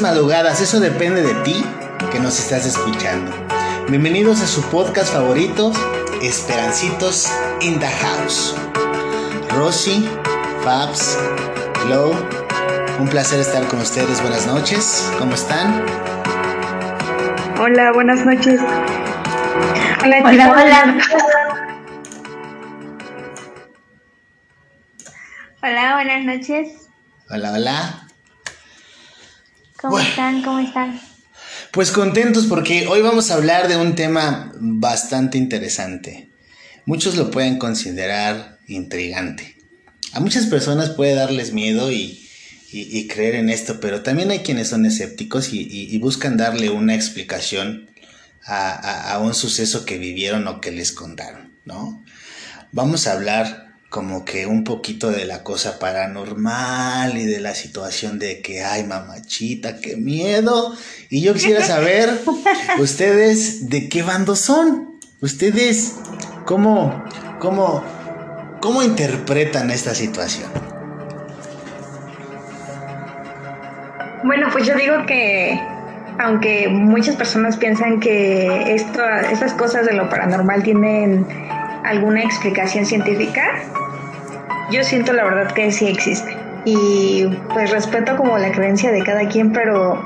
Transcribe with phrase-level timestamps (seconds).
[0.00, 1.64] madrugadas, eso depende de ti
[2.10, 3.30] que nos estás escuchando.
[3.88, 5.72] Bienvenidos a su podcast favorito,
[6.22, 8.54] Esperancitos in the House.
[9.50, 10.08] Rosy,
[10.64, 11.18] Fabs,
[11.84, 12.14] Glow,
[13.00, 15.84] un placer estar con ustedes, buenas noches, ¿cómo están?
[17.60, 18.60] Hola, buenas noches.
[20.02, 20.98] Hola, hola, hola.
[25.62, 26.88] Hola, buenas noches.
[27.28, 28.01] Hola, hola.
[31.70, 36.30] Pues contentos porque hoy vamos a hablar de un tema bastante interesante.
[36.84, 39.56] Muchos lo pueden considerar intrigante.
[40.12, 42.18] A muchas personas puede darles miedo y,
[43.08, 47.90] creer en esto, pero también hay quienes son escépticos y, buscan darle una explicación
[48.44, 52.04] a, a, un suceso que vivieron o que les contaron, ¿no?
[52.72, 58.18] Vamos a hablar como que un poquito de la cosa paranormal y de la situación
[58.18, 60.74] de que, ay, mamachita, qué miedo.
[61.10, 62.08] Y yo quisiera saber,
[62.78, 64.98] ustedes, ¿de qué bando son?
[65.20, 65.96] Ustedes,
[66.46, 67.04] ¿cómo,
[67.38, 67.84] cómo,
[68.62, 70.50] cómo interpretan esta situación?
[74.24, 75.60] Bueno, pues yo digo que
[76.18, 81.26] aunque muchas personas piensan que esto, estas cosas de lo paranormal tienen
[81.84, 83.42] alguna explicación científica,
[84.70, 86.36] yo siento la verdad que sí existe.
[86.64, 90.00] Y pues respeto como la creencia de cada quien, pero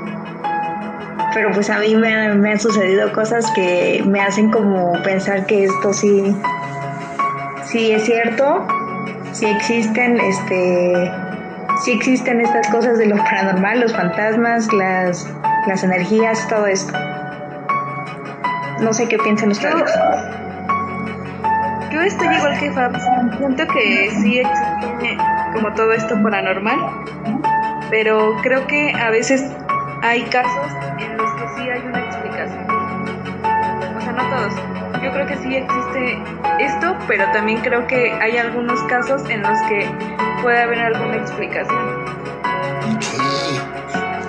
[1.34, 5.92] pero pues a mí me, han sucedido cosas que me hacen como pensar que esto
[5.92, 6.34] sí
[7.66, 8.66] sí es cierto,
[9.32, 11.12] sí existen este
[11.84, 15.28] sí existen estas cosas de lo paranormal, los fantasmas, las
[15.66, 16.92] las energías, todo esto.
[18.81, 19.91] No sé qué piensan ustedes.
[21.96, 22.92] Yo estoy igual que Fab,
[23.38, 25.16] siento que sí existe
[25.54, 26.78] como todo esto paranormal,
[27.88, 29.50] pero creo que a veces
[30.02, 32.66] hay casos en los que sí hay una explicación.
[33.96, 34.54] O sea, no todos.
[35.02, 36.22] Yo creo que sí existe
[36.58, 39.88] esto, pero también creo que hay algunos casos en los que
[40.42, 42.04] puede haber alguna explicación.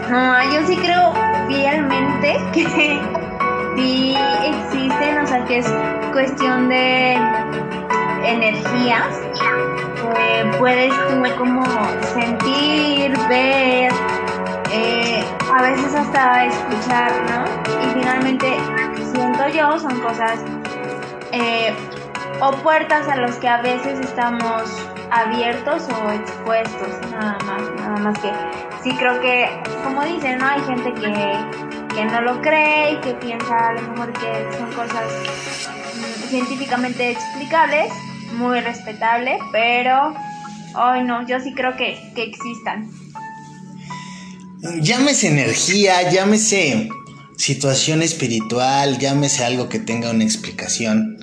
[0.09, 1.13] No, yo sí creo
[1.49, 2.65] fielmente que
[3.75, 5.73] sí existen, o sea, que es
[6.13, 7.17] cuestión de
[8.27, 9.07] energías
[10.59, 11.63] puedes tú como
[12.13, 13.91] sentir, ver,
[14.71, 15.23] eh,
[15.53, 17.45] a veces hasta escuchar, ¿no?
[17.83, 18.57] Y finalmente,
[19.13, 20.39] siento yo, son cosas
[21.31, 21.73] eh,
[22.41, 24.63] o puertas a los que a veces estamos
[25.11, 28.31] abiertos o expuestos, nada más, nada más que
[28.83, 29.47] sí creo que,
[29.83, 30.47] como dicen, ¿no?
[30.47, 34.71] Hay gente que, que no lo cree y que piensa a lo mejor que son
[34.73, 35.05] cosas
[36.29, 37.89] científicamente explicables
[38.33, 40.13] muy respetable, pero
[40.75, 42.89] hoy no, yo sí creo que, que existan.
[44.81, 46.89] Llámese energía, llámese
[47.37, 51.17] situación espiritual, llámese algo que tenga una explicación.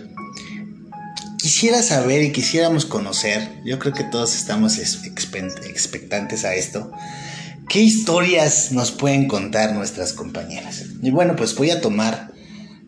[1.39, 6.91] Quisiera saber y quisiéramos conocer, yo creo que todos estamos expectantes a esto,
[7.69, 10.85] ¿qué historias nos pueden contar nuestras compañeras?
[11.03, 12.33] Y bueno, pues voy a tomar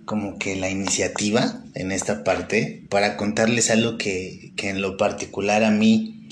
[0.07, 5.71] como que la iniciativa en esta parte para contarles algo que, en lo particular a
[5.71, 6.29] mí,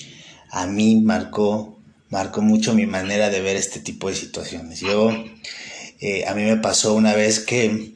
[0.51, 1.79] a mí marcó,
[2.09, 4.81] marcó mucho mi manera de ver este tipo de situaciones.
[4.81, 5.11] Yo,
[6.01, 7.95] eh, a mí me pasó una vez que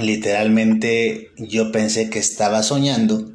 [0.00, 3.30] literalmente yo pensé que estaba soñando,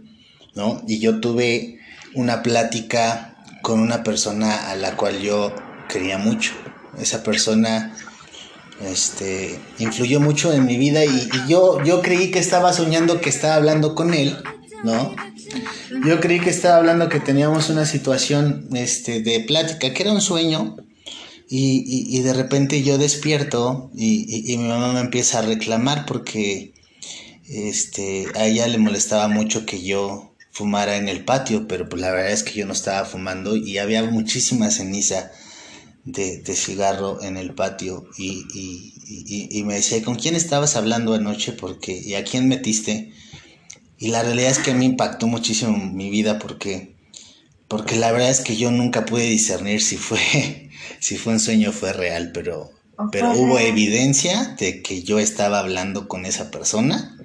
[0.55, 0.83] ¿no?
[0.87, 1.77] Y yo tuve
[2.15, 5.55] una plática con una persona a la cual yo
[5.87, 6.53] quería mucho.
[6.99, 7.95] Esa persona
[8.89, 13.55] este, influyó mucho en mi vida y, yo, yo creí que estaba soñando que estaba
[13.55, 14.37] hablando con él,
[14.83, 15.15] ¿no?
[16.05, 20.21] Yo creí que estaba hablando que teníamos una situación este, de plática, que era un
[20.21, 20.77] sueño,
[21.53, 26.73] y, de repente yo despierto y, mi mamá me empieza a reclamar porque
[27.49, 32.11] este, a ella le molestaba mucho que yo fumara en el patio, pero pues la
[32.11, 35.31] verdad es que yo no estaba fumando y había muchísima ceniza
[36.05, 38.45] de, cigarro en el patio y,
[39.49, 41.53] y, me decía, ¿con quién estabas hablando anoche?
[41.53, 43.11] Porque, ¿Y a quién metiste?
[43.97, 46.95] Y la realidad es que me impactó muchísimo mi vida porque,
[47.67, 50.69] porque la verdad es que yo nunca pude discernir si fue,
[50.99, 52.71] si fue un sueño o fue real, pero,
[53.11, 57.15] pero hubo evidencia de que yo estaba hablando con esa persona,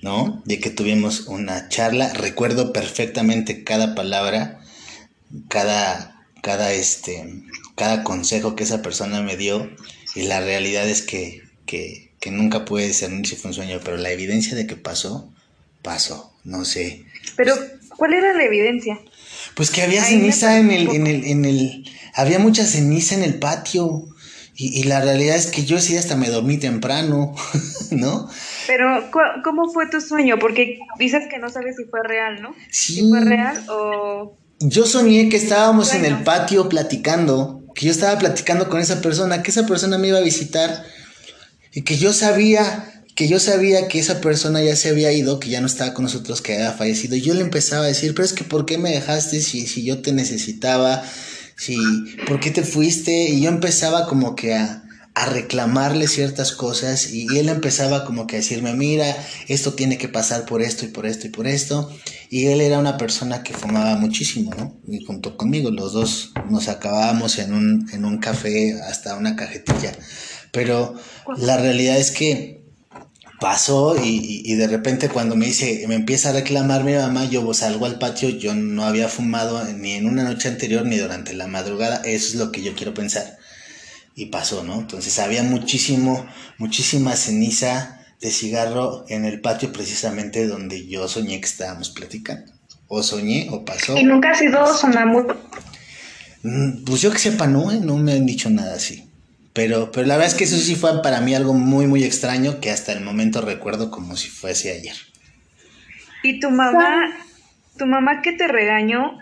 [0.00, 0.42] ¿no?
[0.46, 4.60] De que tuvimos una charla, recuerdo perfectamente cada palabra,
[5.48, 7.44] cada, cada este,
[7.76, 9.70] cada consejo que esa persona me dio
[10.14, 13.96] y la realidad es que, que, que nunca puede discernir si fue un sueño, pero
[13.96, 15.32] la evidencia de que pasó,
[15.82, 17.04] pasó, no sé.
[17.36, 17.54] Pero,
[17.96, 19.00] ¿cuál era la evidencia?
[19.54, 23.38] Pues que había ceniza en el, en el, en el, había mucha ceniza en el
[23.38, 24.04] patio.
[24.54, 27.34] Y, y, la realidad es que yo sí hasta me dormí temprano,
[27.90, 28.28] ¿no?
[28.66, 29.10] Pero,
[29.42, 30.38] ¿cómo fue tu sueño?
[30.38, 32.54] Porque dices que no sabes si fue real, ¿no?
[32.70, 32.96] Sí.
[32.96, 34.36] Si fue real o...
[34.60, 39.42] Yo soñé que estábamos en el patio platicando, que yo estaba platicando con esa persona,
[39.42, 40.84] que esa persona me iba a visitar
[41.72, 45.50] y que yo sabía, que yo sabía que esa persona ya se había ido, que
[45.50, 47.16] ya no estaba con nosotros, que había fallecido.
[47.16, 49.84] Y yo le empezaba a decir, pero es que ¿por qué me dejaste si, si
[49.84, 51.02] yo te necesitaba?
[51.56, 51.76] Si,
[52.26, 53.28] ¿por qué te fuiste?
[53.28, 54.81] Y yo empezaba como que a,
[55.14, 59.14] a reclamarle ciertas cosas y, él empezaba como que a decirme, mira,
[59.48, 61.90] esto tiene que pasar por esto y por esto y por esto.
[62.30, 64.74] Y él era una persona que fumaba muchísimo, ¿no?
[64.88, 69.92] Y junto conmigo, los dos nos acabábamos en un, en un café hasta una cajetilla.
[70.50, 70.94] Pero
[71.36, 72.62] la realidad es que
[73.38, 77.52] pasó y, y, de repente cuando me dice, me empieza a reclamar mi mamá, yo
[77.52, 81.48] salgo al patio, yo no había fumado ni en una noche anterior ni durante la
[81.48, 83.41] madrugada, eso es lo que yo quiero pensar
[84.14, 84.80] y pasó, ¿no?
[84.80, 86.26] Entonces había muchísimo,
[86.58, 92.52] muchísima ceniza de cigarro en el patio precisamente donde yo soñé que estábamos platicando.
[92.88, 93.96] O soñé o pasó.
[93.96, 95.36] ¿Y nunca ha sido sonámbulo?
[96.42, 97.80] Mm, pues yo que sepa, no, ¿eh?
[97.82, 99.08] no me han dicho nada así.
[99.54, 102.60] Pero, pero la verdad es que eso sí fue para mí algo muy, muy extraño
[102.60, 104.96] que hasta el momento recuerdo como si fuese ayer.
[106.22, 107.02] ¿Y tu mamá,
[107.78, 109.18] tu mamá que te regañó,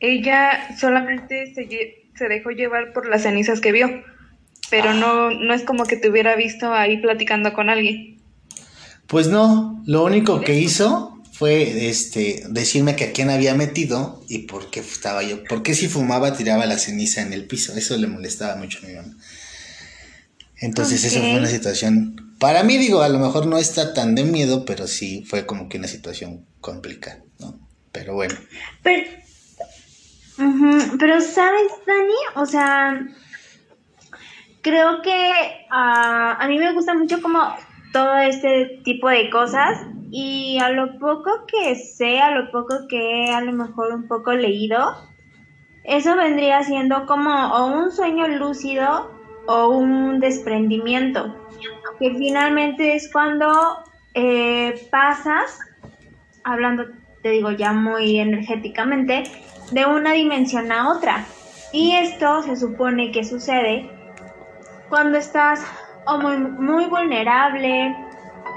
[0.00, 1.68] ella solamente se,
[2.16, 4.04] se dejó llevar por las cenizas que vio?
[4.70, 8.20] Pero no, no es como que te hubiera visto ahí platicando con alguien.
[9.06, 14.40] Pues no, lo único que hizo fue este decirme que a quién había metido y
[14.40, 18.06] por qué estaba yo, porque si fumaba tiraba la ceniza en el piso, eso le
[18.06, 19.14] molestaba mucho a mi mamá.
[20.60, 24.24] Entonces eso fue una situación, para mí digo, a lo mejor no está tan de
[24.24, 27.58] miedo, pero sí fue como que una situación complicada, ¿no?
[27.90, 28.34] Pero bueno.
[28.82, 29.10] Pero,
[30.98, 32.14] pero ¿sabes, Dani?
[32.36, 33.06] O sea,
[34.64, 37.38] creo que ah, a mí me gusta mucho como
[37.92, 43.26] todo este tipo de cosas y a lo poco que sé, a lo poco que
[43.26, 44.96] he a lo mejor un poco leído,
[45.84, 49.10] eso vendría siendo como o un sueño lúcido
[49.46, 51.36] o un desprendimiento,
[52.00, 53.84] que finalmente es cuando
[54.14, 55.58] eh, pasas,
[56.42, 56.86] hablando,
[57.22, 59.24] te digo ya muy energéticamente,
[59.72, 61.26] de una dimensión a otra.
[61.72, 63.90] Y esto se supone que sucede
[64.94, 65.66] cuando estás
[66.56, 67.96] muy vulnerable,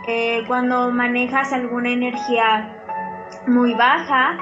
[0.07, 2.78] eh, cuando manejas alguna energía
[3.48, 4.38] muy baja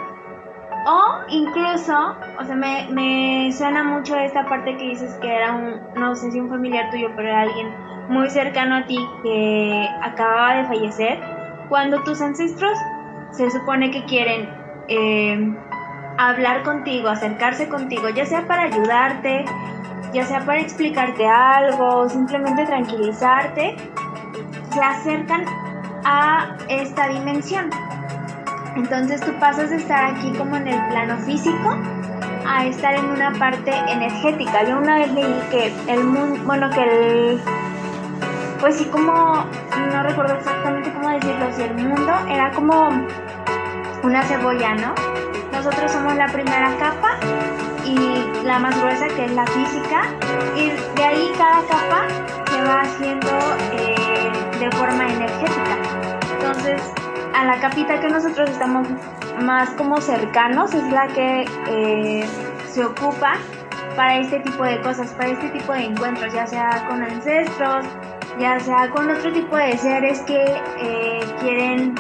[0.85, 5.79] o incluso, o sea, me, me suena mucho esta parte que dices que era un,
[5.95, 7.73] no sé si un familiar tuyo, pero era alguien
[8.09, 11.21] muy cercano a ti que acababa de fallecer,
[11.69, 12.77] cuando tus ancestros
[13.31, 14.49] se supone que quieren
[14.89, 15.55] eh,
[16.17, 19.45] hablar contigo, acercarse contigo, ya sea para ayudarte,
[20.15, 23.75] ya sea para explicarte algo, simplemente tranquilizarte,
[24.73, 25.43] se acercan
[26.05, 27.69] a esta dimensión.
[28.77, 31.77] Entonces tú pasas de estar aquí como en el plano físico
[32.47, 34.63] a estar en una parte energética.
[34.63, 37.41] Yo una vez leí que el mundo, bueno, que el,
[38.61, 42.87] pues sí como, no recuerdo exactamente cómo decirlo, si el mundo era como
[44.03, 44.93] una cebolla, ¿no?
[45.51, 47.17] Nosotros somos la primera capa
[47.85, 50.09] y la más gruesa que es la física
[50.55, 52.07] y de ahí cada capa
[52.49, 53.29] se va haciendo
[53.73, 55.77] eh, de forma energética.
[56.33, 56.81] Entonces
[57.35, 58.87] a la capita que nosotros estamos
[59.43, 62.25] más como cercanos es la que eh,
[62.67, 63.33] se ocupa
[63.95, 67.85] para este tipo de cosas, para este tipo de encuentros, ya sea con ancestros,
[68.39, 70.43] ya sea con otro tipo de seres que
[70.77, 71.95] eh, quieren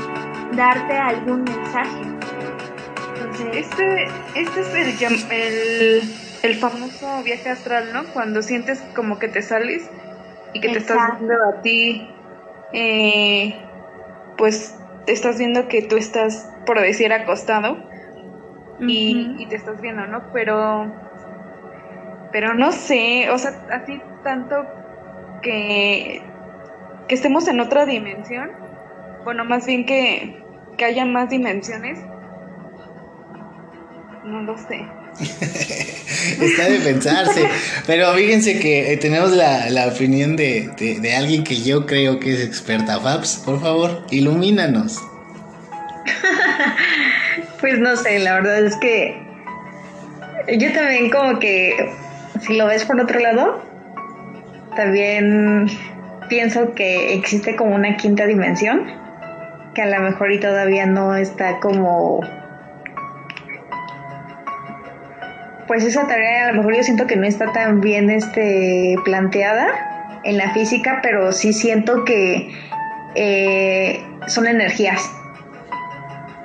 [0.53, 2.01] darte algún mensaje.
[3.53, 6.01] Este, este es el,
[6.43, 8.05] el, famoso viaje astral, ¿no?
[8.13, 9.89] Cuando sientes como que te sales
[10.53, 12.09] y que te estás viendo a ti,
[12.71, 13.59] eh,
[14.37, 17.77] pues te estás viendo que tú estás, por decir, acostado
[18.79, 20.31] y, y te estás viendo, ¿no?
[20.31, 20.93] Pero,
[22.31, 24.55] pero no sé, o sea, así tanto
[25.41, 26.21] que,
[27.09, 28.51] que estemos en otra dimensión,
[29.25, 30.41] bueno, más bien que,
[30.77, 31.99] que haya más dimensiones
[34.25, 34.85] no lo sé.
[36.41, 37.47] Está de pensarse.
[37.85, 42.33] Pero fíjense que eh, tenemos la, la opinión de, de, alguien que yo creo que
[42.33, 42.99] es experta.
[42.99, 45.01] Fabs, por favor, ilumínanos.
[47.61, 49.15] pues no sé, la verdad es que
[50.59, 51.91] yo también como que,
[52.41, 53.63] si lo ves por otro lado,
[54.75, 55.67] también
[56.29, 58.85] pienso que existe como una quinta dimensión,
[59.73, 62.21] que a lo mejor y todavía no está como
[65.67, 70.19] pues esa tarea a lo mejor yo siento que no está tan bien este, planteada
[70.23, 72.51] en la física, pero sí siento que
[73.15, 75.01] eh, son energías.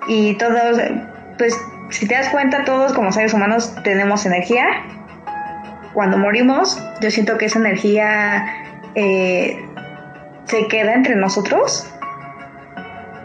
[0.09, 0.81] Y todos,
[1.39, 1.57] pues
[1.91, 4.65] si te das cuenta, todos como seres humanos tenemos energía.
[5.93, 8.47] Cuando morimos, yo siento que esa energía
[8.95, 9.59] eh,
[10.45, 11.93] se queda entre nosotros.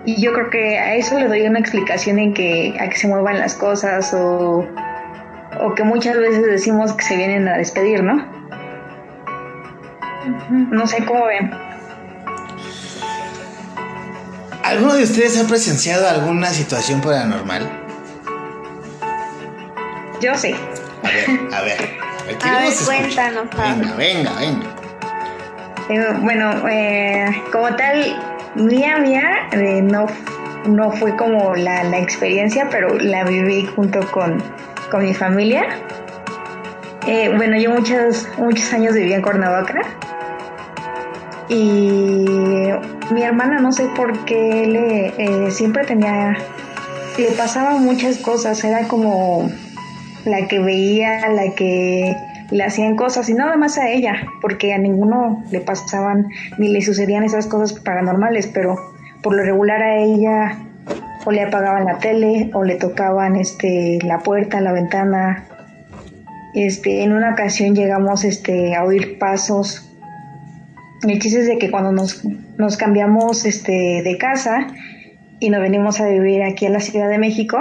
[0.06, 3.08] Y yo creo que a eso le doy una explicación en que a que se
[3.08, 4.68] muevan las cosas o
[5.62, 8.26] o que muchas veces decimos que se vienen a despedir, ¿no?
[10.50, 11.52] No sé cómo ven.
[14.64, 17.70] ¿Alguno de ustedes ha presenciado alguna situación paranormal?
[20.22, 20.56] Yo sí.
[21.04, 22.06] A ver, a ver.
[22.44, 23.48] A ver, cuéntanos.
[23.52, 24.76] Venga, venga, venga.
[25.90, 28.20] Eh, bueno, eh, como tal,
[28.56, 30.08] mía, mía, eh, no,
[30.66, 34.42] no fue como la, la experiencia, pero la viví junto con
[34.90, 35.66] con mi familia.
[37.08, 39.82] Eh, bueno, yo muchos, muchos años viví en Cuernavaca
[41.50, 42.26] y
[43.12, 46.36] mi hermana no sé por qué le eh, siempre tenía,
[47.18, 49.50] le pasaban muchas cosas, era como
[50.26, 52.16] la que veía, la que
[52.50, 56.28] le hacían cosas y nada más a ella, porque a ninguno le pasaban
[56.58, 58.76] ni le sucedían esas cosas paranormales, pero
[59.22, 60.58] por lo regular a ella
[61.26, 65.46] o le apagaban la tele o le tocaban este la puerta, la ventana.
[66.54, 69.92] Este, en una ocasión llegamos este a oír pasos.
[71.04, 72.24] El chiste es de que cuando nos,
[72.58, 74.68] nos cambiamos este de casa
[75.40, 77.58] y nos venimos a vivir aquí a la Ciudad de México,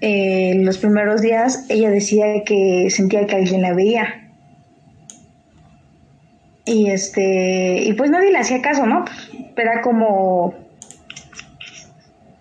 [0.00, 4.22] eh, los primeros días ella decía que sentía que alguien la veía.
[6.64, 9.04] Y este, y pues nadie le hacía caso, ¿no?
[9.56, 10.65] Era como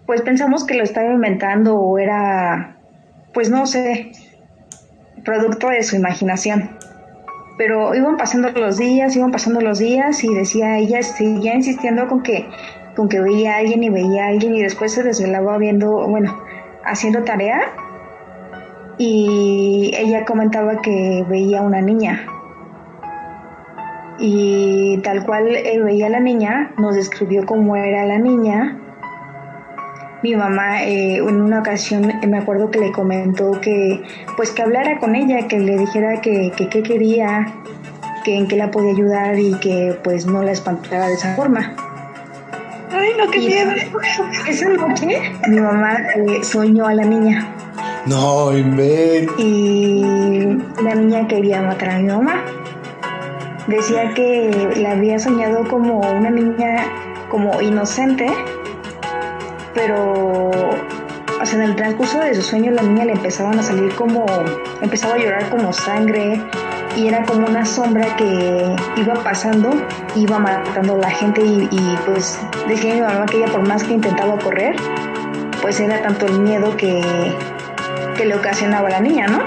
[0.06, 2.78] pues pensamos que lo estaba inventando o era,
[3.34, 4.12] pues no sé,
[5.24, 6.78] producto de su imaginación.
[7.58, 12.22] Pero iban pasando los días, iban pasando los días y decía, ella seguía insistiendo con
[12.22, 12.48] que,
[12.96, 16.38] con que veía a alguien y veía a alguien y después se desvelaba viendo, bueno,
[16.84, 17.62] haciendo tarea
[18.98, 22.28] y ella comentaba que veía una niña.
[24.20, 28.85] Y tal cual él veía a la niña, nos describió cómo era la niña
[30.26, 34.02] mi mamá eh, en una ocasión me acuerdo que le comentó que
[34.36, 37.54] pues que hablara con ella, que le dijera que qué quería,
[38.24, 41.76] que en qué la podía ayudar y que pues no la espantara de esa forma.
[42.92, 43.72] Ay, no, qué miedo.
[44.48, 45.06] Esa noche
[45.48, 47.48] mi mamá eh, soñó a la niña.
[48.08, 49.32] No, invento.
[49.38, 50.02] Y
[50.84, 52.44] la niña quería matar a mi mamá.
[53.68, 56.88] Decía que la había soñado como una niña
[57.30, 58.28] como inocente
[59.76, 60.52] pero
[61.54, 64.26] en el transcurso de su sueño la niña le empezaban a salir como,
[64.82, 66.42] empezaba a llorar como sangre
[66.96, 69.72] y era como una sombra que iba pasando,
[70.16, 73.94] iba matando a la gente y, pues decía mi mamá que ella por más que
[73.94, 74.76] intentaba correr,
[75.62, 77.02] pues era tanto el miedo que,
[78.18, 79.44] que le ocasionaba a la niña, ¿no?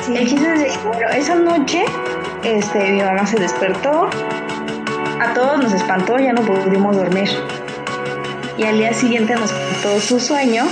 [0.00, 0.16] Sí.
[0.16, 1.84] El chiste es bueno, esa noche
[2.44, 4.08] este, mi mamá se despertó,
[5.20, 7.28] a todos nos espantó, ya no pudimos dormir
[8.56, 10.64] y al día siguiente nos contó su sueño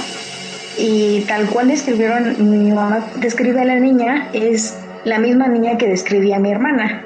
[0.79, 5.89] y tal cual describieron, mi mamá describe a la niña, es la misma niña que
[5.89, 7.05] describía a mi hermana.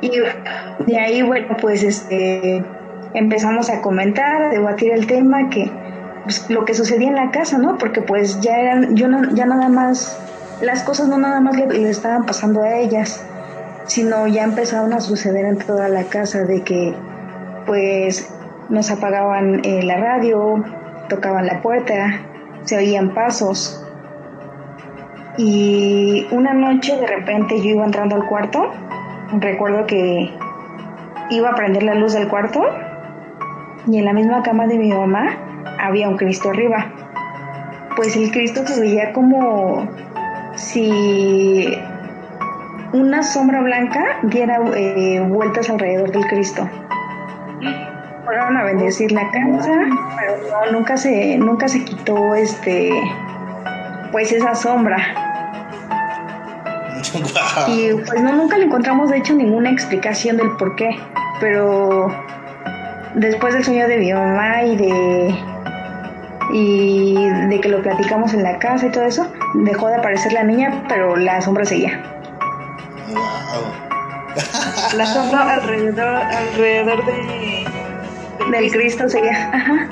[0.00, 0.10] Y
[0.86, 2.62] de ahí, bueno, pues este,
[3.14, 5.70] empezamos a comentar, a debatir el tema, que
[6.22, 7.78] pues, lo que sucedía en la casa, ¿no?
[7.78, 10.16] Porque pues ya eran, yo no, ya nada más,
[10.60, 13.24] las cosas no nada más le, le estaban pasando a ellas,
[13.86, 16.94] sino ya empezaron a suceder en toda la casa de que
[17.66, 18.28] pues
[18.68, 20.62] nos apagaban eh, la radio,
[21.08, 22.20] tocaban la puerta,
[22.64, 23.84] se oían pasos.
[25.38, 28.70] Y una noche de repente yo iba entrando al cuarto,
[29.38, 30.30] recuerdo que
[31.30, 32.62] iba a prender la luz del cuarto
[33.86, 35.28] y en la misma cama de mi mamá
[35.80, 36.86] había un Cristo arriba.
[37.96, 39.88] Pues el Cristo se veía como
[40.54, 41.72] si
[42.92, 46.68] una sombra blanca diera eh, vueltas alrededor del Cristo
[48.28, 49.72] fueron a bendecir la casa,
[50.18, 52.92] pero no, nunca se, nunca se quitó este
[54.12, 54.98] pues esa sombra.
[57.68, 60.90] Y pues no, nunca le encontramos de hecho ninguna explicación del por qué.
[61.40, 62.12] Pero
[63.14, 65.34] después del sueño de mi mamá y de
[66.52, 67.14] y
[67.48, 70.84] de que lo platicamos en la casa y todo eso, dejó de aparecer la niña,
[70.88, 72.02] pero la sombra seguía.
[74.94, 77.67] la sombra alrededor, alrededor de
[78.50, 79.50] del Cristo sería.
[79.52, 79.88] Ajá.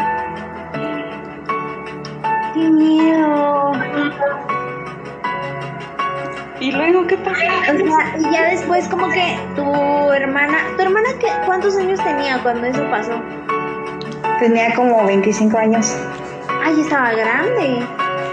[2.55, 3.73] ¡Qué miedo!
[6.61, 7.43] ¿Y luego qué pasó?
[8.19, 12.83] y ya después como que tu hermana, ¿tu hermana qué, cuántos años tenía cuando eso
[12.91, 13.21] pasó?
[14.41, 15.95] Tenía como 25 años.
[16.65, 17.87] Ay, estaba grande.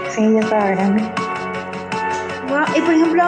[0.08, 1.02] Sí, ya estaba grande.
[2.48, 2.64] Wow.
[2.76, 3.22] Y por ejemplo,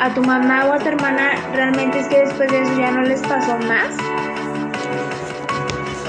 [0.00, 3.02] a tu mamá o a tu hermana, ¿realmente es que después de eso ya no
[3.02, 3.96] les pasó más?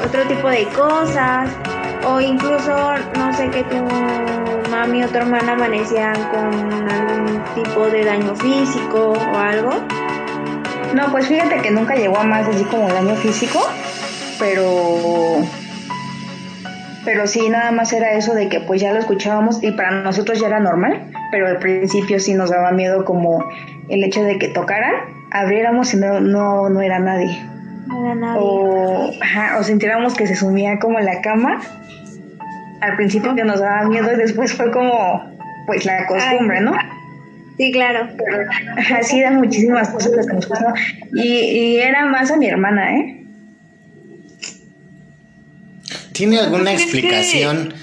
[0.06, 1.50] Otro tipo de cosas.
[2.06, 2.76] O incluso,
[3.18, 3.76] no sé, que tu
[4.70, 9.72] mami o tu hermana amanecían con algún tipo de daño físico o algo.
[10.94, 13.60] No, pues fíjate que nunca llegó a más así como daño físico,
[14.40, 15.42] pero
[17.08, 20.42] pero sí, nada más era eso de que pues ya lo escuchábamos y para nosotros
[20.42, 23.46] ya era normal, pero al principio sí nos daba miedo como
[23.88, 24.94] el hecho de que tocaran,
[25.32, 27.57] abriéramos y no, no, no era nadie.
[27.98, 28.40] No era nadie.
[28.40, 29.12] O,
[29.60, 31.62] o sintiéramos que se sumía como en la cama.
[32.82, 35.24] Al principio que nos daba miedo y después fue como
[35.66, 36.74] pues la costumbre, ¿no?
[37.58, 38.08] Sí, claro.
[38.18, 40.76] Pero, así eran muchísimas cosas las que nos pasaban.
[41.16, 43.26] Y, y era más a mi hermana, ¿eh?
[46.14, 47.74] ¿Tiene alguna explicación?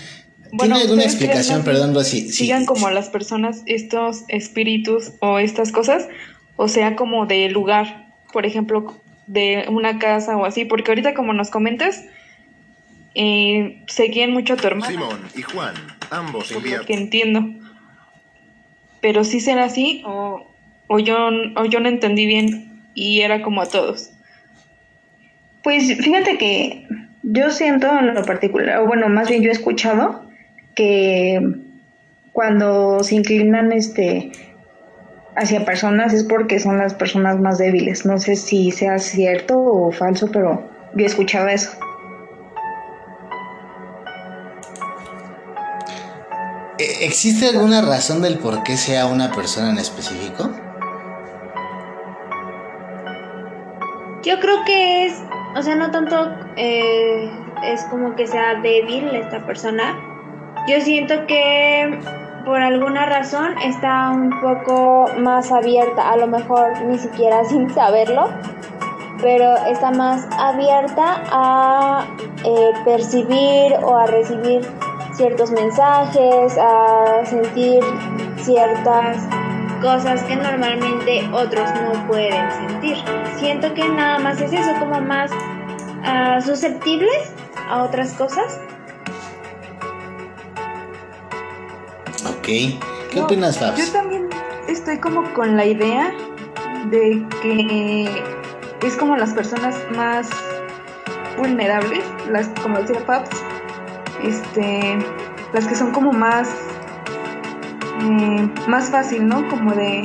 [0.59, 2.31] ¿Tiene alguna explicación, perdón, Rosy?
[2.31, 6.09] Sigan como las personas estos espíritus o estas cosas,
[6.57, 11.33] o sea, como de lugar, por ejemplo, de una casa o así, porque ahorita como
[11.33, 12.05] nos comentas,
[13.15, 14.91] eh, seguían mucho a tu hermano.
[14.91, 15.75] Simón y Juan,
[16.11, 16.53] ambos
[16.87, 17.45] que entiendo.
[19.01, 20.47] Pero sí será así o,
[20.87, 24.11] o, yo, o yo no entendí bien y era como a todos.
[25.63, 26.87] Pues fíjate que
[27.23, 30.29] yo siento en lo particular, o bueno, más bien yo he escuchado
[30.75, 31.41] que
[32.33, 34.33] cuando se inclinan este
[35.37, 38.07] hacia personas es porque son las personas más débiles.
[38.07, 41.71] No sé si sea cierto o falso, pero yo he escuchado eso.
[46.79, 50.51] ¿E-, ¿Existe alguna razón del por qué sea una persona en específico?
[54.23, 55.15] Yo creo que es
[55.57, 57.31] o sea, no tanto eh,
[57.63, 59.97] es como que sea débil esta persona.
[60.67, 61.99] Yo siento que
[62.45, 68.29] por alguna razón está un poco más abierta, a lo mejor ni siquiera sin saberlo,
[69.21, 72.07] pero está más abierta a
[72.45, 74.63] eh, percibir o a recibir
[75.15, 77.83] ciertos mensajes, a sentir
[78.37, 79.17] ciertas
[79.81, 82.97] cosas que normalmente otros no pueden sentir.
[83.37, 87.33] Siento que nada más es eso, como más uh, susceptibles
[87.69, 88.61] a otras cosas.
[92.45, 92.81] Ok,
[93.11, 93.79] ¿qué opinas, Fabs?
[93.79, 94.29] Yo también
[94.69, 96.13] estoy como con la idea
[96.91, 98.23] de que
[98.83, 100.29] es como las personas más
[101.39, 103.31] vulnerables, las como decía Fabs,
[104.23, 104.99] este,
[105.53, 106.55] las que son como más
[108.05, 109.49] Mm, más fácil, ¿no?
[109.49, 110.05] Como de,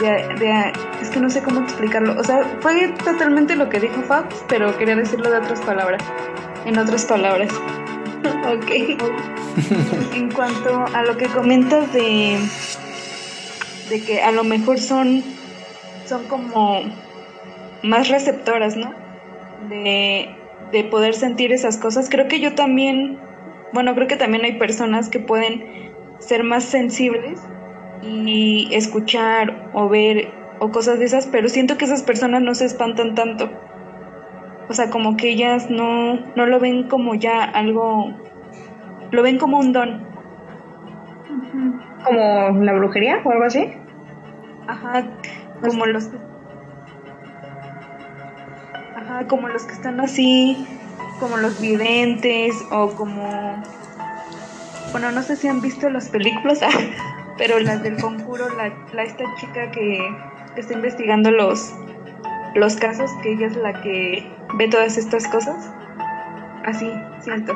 [0.00, 2.18] de, Es que no sé cómo explicarlo.
[2.20, 6.02] O sea, fue totalmente lo que dijo Fabs, pero quería decirlo de otras palabras.
[6.66, 7.50] En otras palabras.
[8.46, 9.31] ok.
[10.14, 12.38] en cuanto a lo que comentas de,
[13.90, 15.22] de que a lo mejor son,
[16.06, 16.82] son como
[17.82, 18.94] más receptoras, ¿no?
[19.68, 20.34] De,
[20.72, 22.08] de poder sentir esas cosas.
[22.10, 23.18] Creo que yo también
[23.72, 27.40] bueno, creo que también hay personas que pueden ser más sensibles
[28.02, 32.66] y escuchar o ver o cosas de esas, pero siento que esas personas no se
[32.66, 33.50] espantan tanto.
[34.68, 38.14] O sea, como que ellas no, no lo ven como ya algo,
[39.12, 40.04] lo ven como un don.
[42.04, 43.72] ¿Como la brujería o algo así?
[44.66, 45.04] Ajá,
[45.60, 46.10] como los...
[48.96, 50.66] Ajá, como los que están así
[51.22, 53.62] como los videntes o como...
[54.90, 56.58] Bueno, no sé si han visto las películas,
[57.38, 60.00] pero las del conjuro, la, esta chica que,
[60.56, 61.72] está investigando los,
[62.56, 65.70] los casos, que ella es la que ve todas estas cosas.
[66.64, 67.54] Así, siento.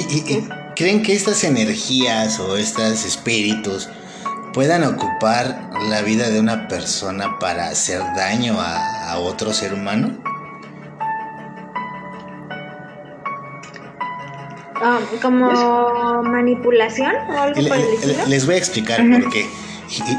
[0.00, 3.88] ¿Y, creen que estas energías o estos espíritus
[4.52, 10.18] puedan ocupar la vida de una persona para hacer daño a, a otro ser humano?
[14.80, 18.26] Ah, como manipulación o algo por el estilo.
[18.26, 19.46] Les voy a explicar por qué.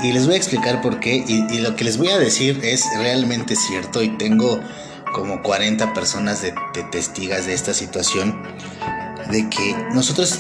[0.04, 1.24] Y, les voy a explicar por qué.
[1.28, 4.02] Y, lo que les voy a decir es realmente cierto.
[4.02, 4.60] Y tengo
[5.14, 6.54] como 40 personas de,
[6.92, 8.42] testigas de esta situación.
[9.30, 10.40] De que nosotros,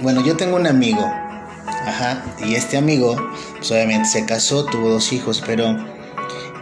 [0.00, 1.04] bueno, yo tengo un amigo.
[1.66, 2.22] Ajá.
[2.44, 3.16] Y este amigo,
[3.58, 5.76] pues obviamente se casó, tuvo dos hijos, pero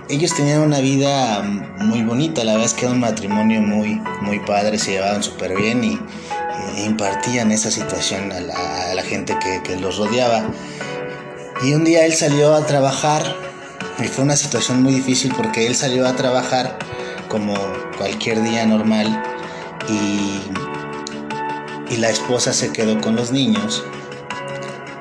[0.09, 2.45] ellos tenían una vida muy bonita.
[2.45, 4.79] La verdad es que era un matrimonio muy, muy padre.
[4.79, 5.99] Se llevaban súper bien y
[6.85, 10.51] impartían esa situación a la, gente que, que los rodeaba.
[11.63, 13.23] Y un día él salió a trabajar
[14.03, 16.79] y fue una situación muy difícil porque él salió a trabajar
[17.29, 17.55] como
[17.97, 19.23] cualquier día normal
[19.89, 20.41] y,
[21.91, 23.83] y la esposa se quedó con los niños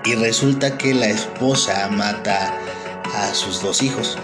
[0.05, 2.57] y resulta que la esposa mata
[3.13, 4.17] a sus dos hijos.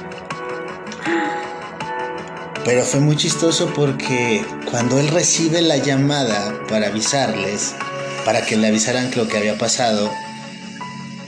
[2.63, 7.75] Pero fue muy chistoso porque cuando él recibe la llamada para avisarles,
[8.23, 10.09] para que le avisaran lo que había pasado,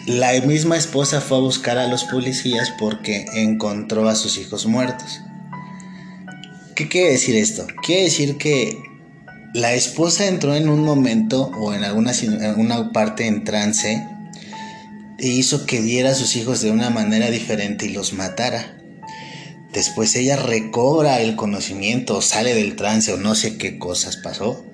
[0.06, 5.20] la misma esposa fue a buscar a los policías porque encontró a sus hijos muertos.
[6.76, 7.68] ¿Qué quiere decir esto?
[7.84, 8.95] Quiere decir que
[9.56, 14.06] la esposa entró en un momento o en alguna, parte en trance
[15.18, 18.78] e hizo que diera a sus hijos de una manera diferente y los matara.
[19.72, 24.66] Después ella recobra el conocimiento, sale del trance o no sé qué cosas pasó.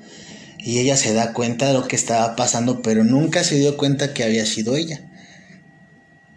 [0.58, 4.16] Y ella se da cuenta de lo que estaba pasando, pero nunca se dio cuenta
[4.16, 5.08] que había sido ella.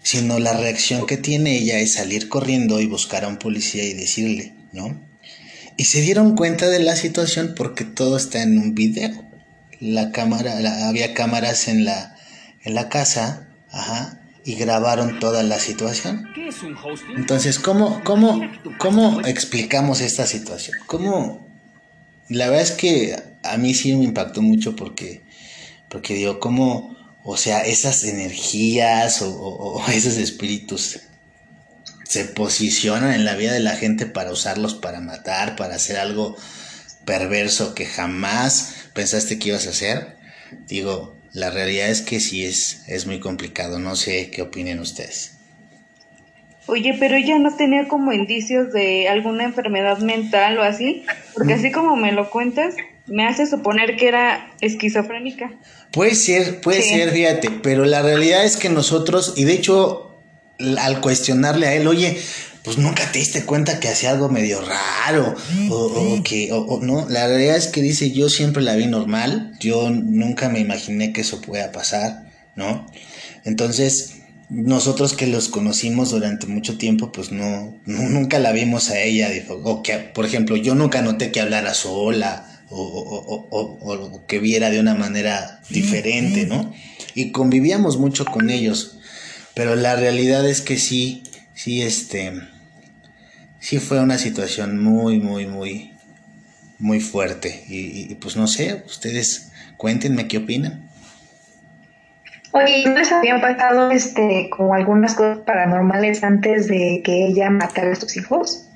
[0.02, 3.94] Sino la reacción que tiene ella es salir corriendo y buscar a un policía y
[3.94, 5.13] decirle, ¿no?
[5.76, 9.10] Y se dieron cuenta de la situación porque todo está en un video.
[9.80, 10.56] La cámara,
[10.88, 12.16] había cámaras en la,
[12.62, 16.28] en la casa, ajá, y grabaron toda la situación.
[17.16, 18.40] Entonces, ¿cómo, cómo,
[18.78, 20.78] cómo explicamos esta situación?
[20.86, 21.46] ¿Cómo?
[22.28, 25.22] La verdad es que a mí sí me impactó mucho porque,
[25.88, 31.00] porque digo, ¿cómo, o sea, esas energías o, esos espíritus
[32.04, 36.36] se posicionan en la vida de la gente para usarlos para matar, para hacer algo
[37.04, 40.16] perverso que jamás pensaste que ibas a hacer?
[40.66, 43.78] Digo, la realidad es que sí es, es muy complicado.
[43.78, 45.32] No sé qué opinen ustedes.
[46.66, 51.70] Oye, pero ella no tenía como indicios de alguna enfermedad mental o así, porque así
[51.70, 52.74] como me lo cuentas,
[53.06, 55.52] me hace suponer que era esquizofrénica.
[55.90, 60.13] Puede ser, puede ser, fíjate, pero la realidad es que nosotros, y de hecho,
[60.58, 62.18] al cuestionarle a él, oye,
[62.64, 65.36] pues nunca te diste cuenta que hacía algo medio raro
[65.70, 69.90] o, que o, no la realidad es que dice yo siempre la vi normal yo
[69.90, 72.86] nunca me imaginé que eso pueda pasar no
[73.44, 74.14] entonces
[74.48, 79.28] nosotros que los conocimos durante mucho tiempo pues no, nunca la vimos a ella
[79.62, 84.80] o que por ejemplo yo nunca noté que hablara sola o, o que viera de
[84.80, 86.72] una manera diferente no
[87.14, 88.98] y convivíamos mucho con ellos
[89.54, 91.22] pero la realidad es que sí
[91.54, 92.32] sí este
[93.64, 95.94] sí fue una situación muy, muy, muy,
[96.78, 97.64] muy fuerte.
[97.66, 100.90] Y, pues no sé, ustedes cuéntenme qué opinan.
[102.52, 107.92] Oye, ¿no les habían pasado este, como algunas cosas paranormales antes de que ella matara
[107.92, 108.66] a sus hijos?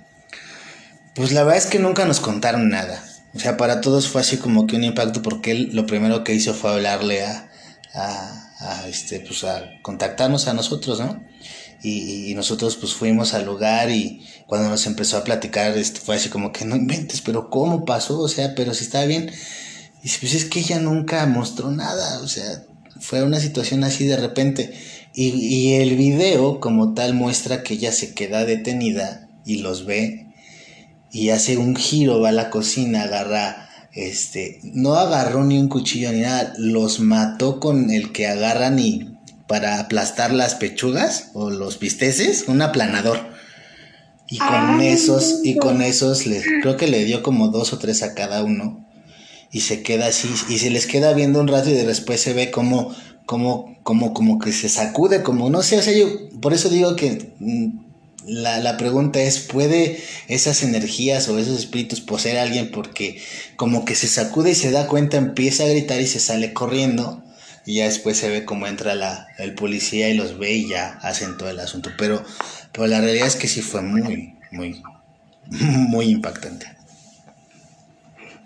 [1.15, 3.05] Pues la verdad es que nunca nos contaron nada.
[3.35, 6.35] O sea, para todos fue así como que un impacto porque él lo primero que
[6.35, 7.51] hizo fue hablarle a,
[7.95, 11.21] a, a este, pues a contactarnos a nosotros, ¿no?
[11.83, 16.29] y, nosotros pues fuimos al lugar y cuando nos empezó a platicar esto fue así
[16.29, 18.21] como que no inventes, pero ¿cómo pasó?
[18.21, 19.31] O sea, pero si estaba bien.
[20.03, 22.65] Y pues es que ella nunca mostró nada, o sea,
[23.01, 24.73] fue una situación así de repente.
[25.15, 30.27] Y, y el video como tal muestra que ella se queda detenida y los ve
[31.11, 33.68] y hace un giro, va a la cocina, agarra,
[33.99, 39.19] este, no agarró ni un cuchillo ni nada, los mató con el que agarran y
[39.49, 43.19] para aplastar las pechugas o los bisteces, un aplanador.
[44.31, 48.03] Y con esos, y con esos, les, creo que le dio como dos o tres
[48.03, 48.87] a cada uno.
[49.51, 52.53] Y se queda así, y se les queda viendo un rato y después se ve
[52.53, 52.95] como,
[53.27, 56.07] como, como, como que se sacude, como, no sé, o sea, yo,
[56.41, 57.88] por eso digo que mm,
[58.29, 63.21] la, la, pregunta es, ¿puede esas energías o esos espíritus poseer a alguien porque
[63.57, 67.25] como que se sacude y se da cuenta, empieza a gritar y se sale corriendo?
[67.69, 68.95] y ya después se ve cómo entra
[69.37, 71.91] el policía y los ve y ya hacen todo el asunto.
[71.99, 72.25] Pero,
[72.73, 74.83] pero la realidad es que sí fue muy, muy,
[75.51, 76.67] muy impactante.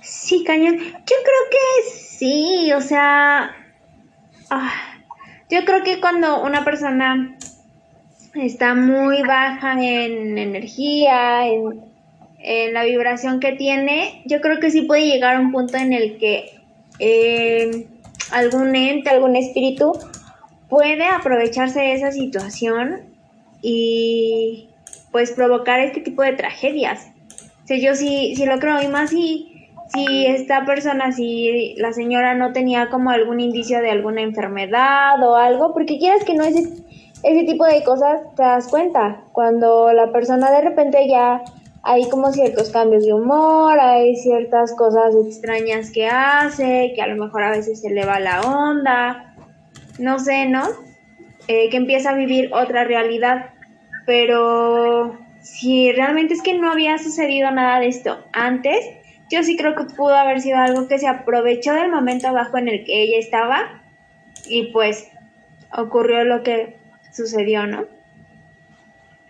[0.00, 0.76] Sí, cañón.
[0.76, 3.54] Yo creo que sí, o sea,
[4.50, 4.72] ah,
[5.48, 7.38] yo creo que cuando una persona
[8.34, 15.06] está muy baja en energía, en, la vibración que tiene, yo creo que sí puede
[15.06, 16.50] llegar a un punto en el que
[16.98, 17.86] eh,
[18.32, 19.92] algún ente, algún espíritu
[20.68, 23.02] puede aprovecharse de esa situación
[23.60, 24.70] y
[25.12, 27.12] pues provocar este tipo de tragedias.
[27.70, 32.34] O yo sí, sí lo creo, y más si, si esta persona, si la señora
[32.34, 36.82] no tenía como algún indicio de alguna enfermedad o algo, porque quieras que no ese,
[37.22, 39.22] ese tipo de cosas te das cuenta.
[39.32, 41.42] Cuando la persona de repente ya
[41.82, 47.22] hay como ciertos cambios de humor, hay ciertas cosas extrañas que hace, que a lo
[47.22, 49.34] mejor a veces se le va la onda,
[49.98, 50.62] no sé, ¿no?
[51.48, 53.50] Eh, que empieza a vivir otra realidad,
[54.06, 58.78] pero si realmente es que no había sucedido nada de esto antes,
[59.28, 62.68] yo sí creo que pudo haber sido algo que se aprovechó del momento bajo en
[62.68, 63.82] el que ella estaba
[64.46, 65.10] y pues
[65.76, 66.81] ocurrió lo que
[67.12, 67.84] sucedió, ¿no?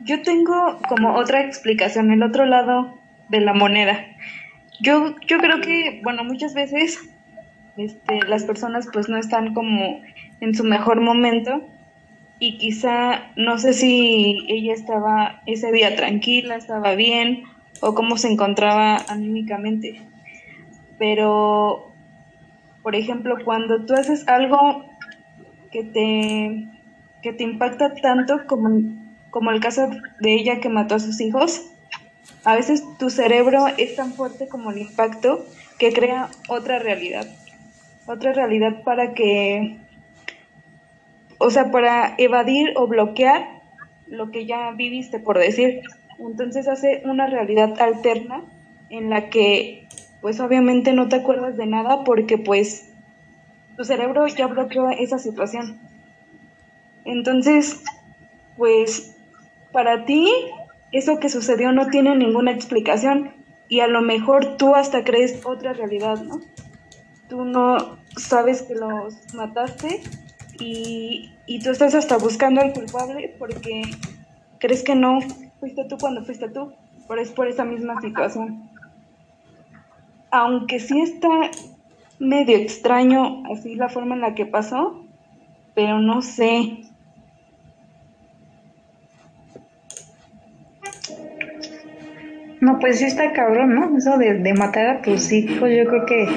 [0.01, 4.05] Yo tengo como otra explicación, el otro lado de la moneda.
[4.81, 6.99] Yo, yo creo que, bueno, muchas veces
[7.77, 10.03] este, las personas pues no están como
[10.40, 11.62] en su mejor momento
[12.38, 17.45] y quizá no sé si ella estaba ese día tranquila, estaba bien
[17.81, 20.01] o cómo se encontraba anímicamente.
[20.99, 21.92] Pero,
[22.83, 24.85] por ejemplo, cuando tú haces algo
[25.71, 26.68] que te,
[27.22, 28.68] que te impacta tanto como
[29.32, 29.88] como el caso
[30.20, 31.72] de ella que mató a sus hijos,
[32.44, 35.46] a veces tu cerebro es tan fuerte como el impacto
[35.78, 37.26] que crea otra realidad.
[38.06, 39.78] Otra realidad para que,
[41.38, 43.62] o sea, para evadir o bloquear
[44.06, 45.80] lo que ya viviste, por decir.
[46.18, 48.44] Entonces hace una realidad alterna
[48.90, 49.88] en la que,
[50.20, 52.92] pues obviamente no te acuerdas de nada porque pues
[53.78, 55.80] tu cerebro ya bloqueó esa situación.
[57.04, 57.82] Entonces,
[58.56, 59.16] pues
[59.72, 60.30] para ti
[60.92, 63.32] eso que sucedió no tiene ninguna explicación
[63.68, 66.40] y a lo mejor tú hasta crees otra realidad, ¿no?
[67.28, 70.02] Tú no sabes que los mataste
[70.60, 73.82] y, y tú estás hasta buscando al culpable porque
[74.58, 75.20] crees que no
[75.58, 76.72] fuiste tú cuando fuiste tú,
[77.08, 78.68] pero es por esa misma situación.
[80.30, 81.28] Aunque sí está
[82.18, 85.04] medio extraño así la forma en la que pasó,
[85.74, 86.84] pero no sé,
[92.62, 93.98] No, pues sí está cabrón, ¿no?
[93.98, 96.29] Eso de, matar a tus hijos, yo creo que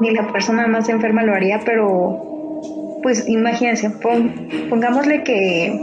[0.00, 3.90] ni la persona más enferma lo haría, pero pues imagínense,
[4.68, 5.80] pongámosle que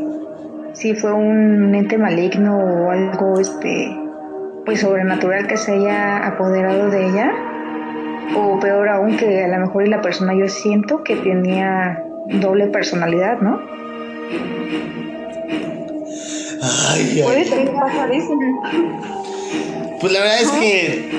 [0.73, 3.97] si fue un ente maligno o algo este
[4.63, 7.32] pues sobrenatural que se haya apoderado de ella
[8.38, 12.04] o peor aún que a lo mejor y la persona yo siento que tenía
[12.39, 13.60] doble personalidad, ¿no?
[16.62, 17.71] Ay, Puede ser
[18.12, 19.20] eso.
[20.01, 21.09] Pues la verdad es que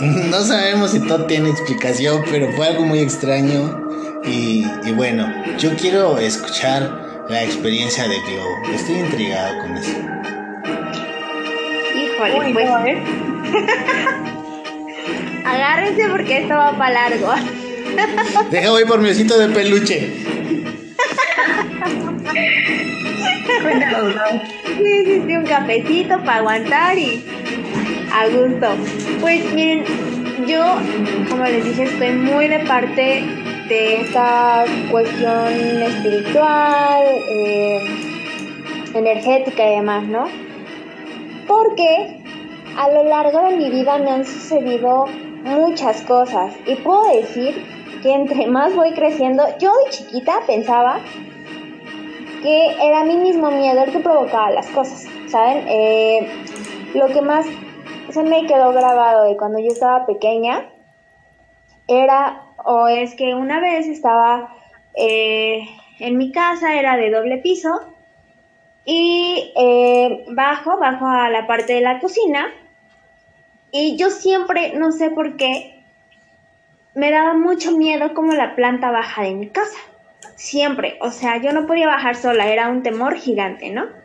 [0.00, 3.80] no sabemos si todo tiene explicación, pero fue algo muy extraño.
[4.24, 4.64] Y,
[4.96, 8.74] bueno, yo quiero escuchar la experiencia de Glow.
[8.74, 9.92] Estoy intrigado con eso.
[11.94, 12.68] Híjole, pues.
[15.44, 17.32] Agárrense porque esto va para largo.
[18.50, 20.12] Deja voy por mi osito de peluche.
[24.76, 27.24] Sí, sí, sí, un cafecito para aguantar y
[28.14, 28.68] a gusto.
[29.20, 29.84] Pues miren,
[30.46, 30.62] yo,
[31.28, 33.24] como les dije, estoy muy de parte
[33.68, 37.80] de esta cuestión espiritual, eh,
[38.94, 40.26] energética y demás, ¿no?
[41.48, 42.20] Porque
[42.76, 45.06] a lo largo de mi vida me han sucedido
[45.42, 47.66] muchas cosas y puedo decir
[48.02, 51.00] que entre más voy creciendo, yo de chiquita pensaba
[52.42, 55.64] que era mí mismo miedo el que provocaba las cosas, ¿saben?
[55.66, 56.28] Eh,
[56.94, 57.46] lo que más
[58.14, 60.70] se me quedó grabado de cuando yo estaba pequeña
[61.88, 64.54] era o es que una vez estaba
[64.94, 67.80] eh, en mi casa, era de doble piso,
[68.84, 72.46] y eh, bajo, bajo a la parte de la cocina,
[73.70, 75.82] y yo siempre, no sé por qué,
[76.94, 79.78] me daba mucho miedo como la planta baja de mi casa.
[80.36, 84.03] Siempre, o sea, yo no podía bajar sola, era un temor gigante, ¿no?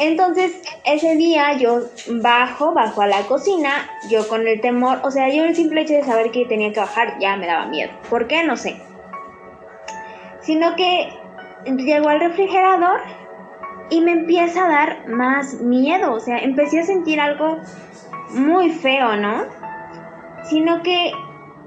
[0.00, 3.70] Entonces, ese día yo bajo, bajo a la cocina,
[4.08, 6.80] yo con el temor, o sea, yo el simple hecho de saber que tenía que
[6.80, 7.92] bajar ya me daba miedo.
[8.08, 8.42] ¿Por qué?
[8.42, 8.80] No sé.
[10.40, 11.10] Sino que
[11.66, 13.00] llego al refrigerador
[13.90, 17.58] y me empieza a dar más miedo, o sea, empecé a sentir algo
[18.30, 19.44] muy feo, ¿no?
[20.44, 21.12] Sino que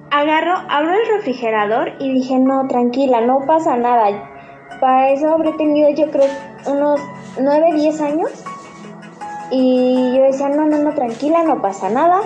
[0.09, 4.32] agarro, abro el refrigerador y dije, no, tranquila, no pasa nada.
[4.79, 6.27] Para eso habré tenido yo creo
[6.65, 6.99] unos
[7.39, 8.31] 9, 10 años.
[9.51, 12.21] Y yo decía, no, no, no, tranquila, no pasa nada.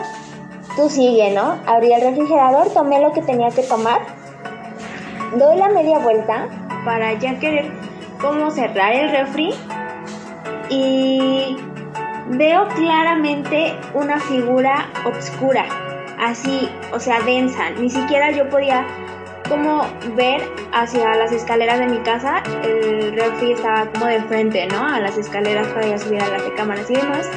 [0.76, 1.58] Tú sigue, ¿no?
[1.66, 4.02] Abrí el refrigerador, tomé lo que tenía que tomar.
[5.36, 6.48] Doy la media vuelta
[6.86, 7.72] para ya querer
[8.22, 9.50] como cerrar el refri.
[10.70, 11.58] Y
[12.30, 15.66] veo claramente una figura oscura,
[16.20, 17.70] así, o sea, densa.
[17.72, 18.86] Ni siquiera yo podía
[19.48, 20.42] como ver
[20.74, 24.86] hacia las escaleras de mi casa, el refri estaba como de frente, ¿no?
[24.86, 27.30] A las escaleras para a subir a las cámaras y demás.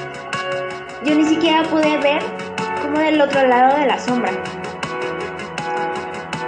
[1.04, 2.22] yo ni siquiera pude ver
[2.82, 4.32] como del otro lado de la sombra.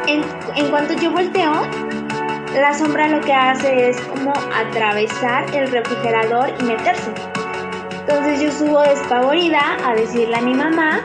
[0.06, 0.22] En,
[0.56, 1.52] en cuanto yo volteo,
[2.54, 7.12] la sombra lo que hace es como atravesar el refrigerador y meterse.
[8.00, 11.00] Entonces yo subo despavorida a decirle a mi mamá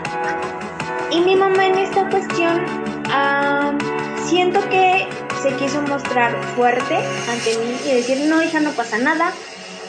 [1.11, 2.65] y mi mamá en esta cuestión
[4.27, 5.07] siento que
[5.41, 9.31] se quiso mostrar fuerte ante mí y decir, no hija, no pasa nada,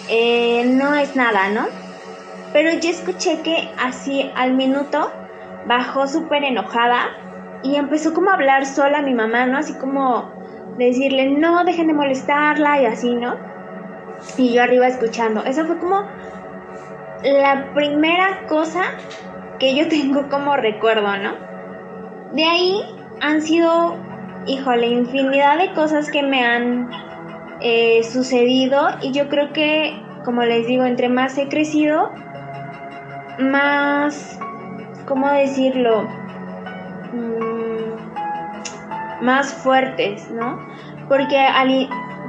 [0.09, 1.67] eh, no es nada, ¿no?
[2.53, 5.11] Pero yo escuché que así al minuto
[5.67, 7.11] bajó súper enojada
[7.65, 9.59] y empezó como a hablar sola a mi mamá, ¿no?
[9.59, 10.31] Así como
[10.79, 13.37] decirle, no, dejen de molestarla y así, ¿no?
[14.37, 15.45] Y yo arriba escuchando.
[15.45, 16.05] Eso fue como
[17.23, 18.83] la primera cosa
[19.59, 21.35] que yo tengo como recuerdo, ¿no?
[22.33, 22.81] De ahí
[23.21, 24.08] han sido,
[24.47, 26.91] híjole, infinidad de cosas que me han
[27.61, 32.13] eh, sucedido y yo creo que, como les digo, entre más he crecido,
[33.39, 34.39] más,
[35.07, 36.09] ¿cómo decirlo?
[37.13, 37.79] Mm,
[39.25, 40.59] más fuertes, ¿no?
[41.09, 41.47] Porque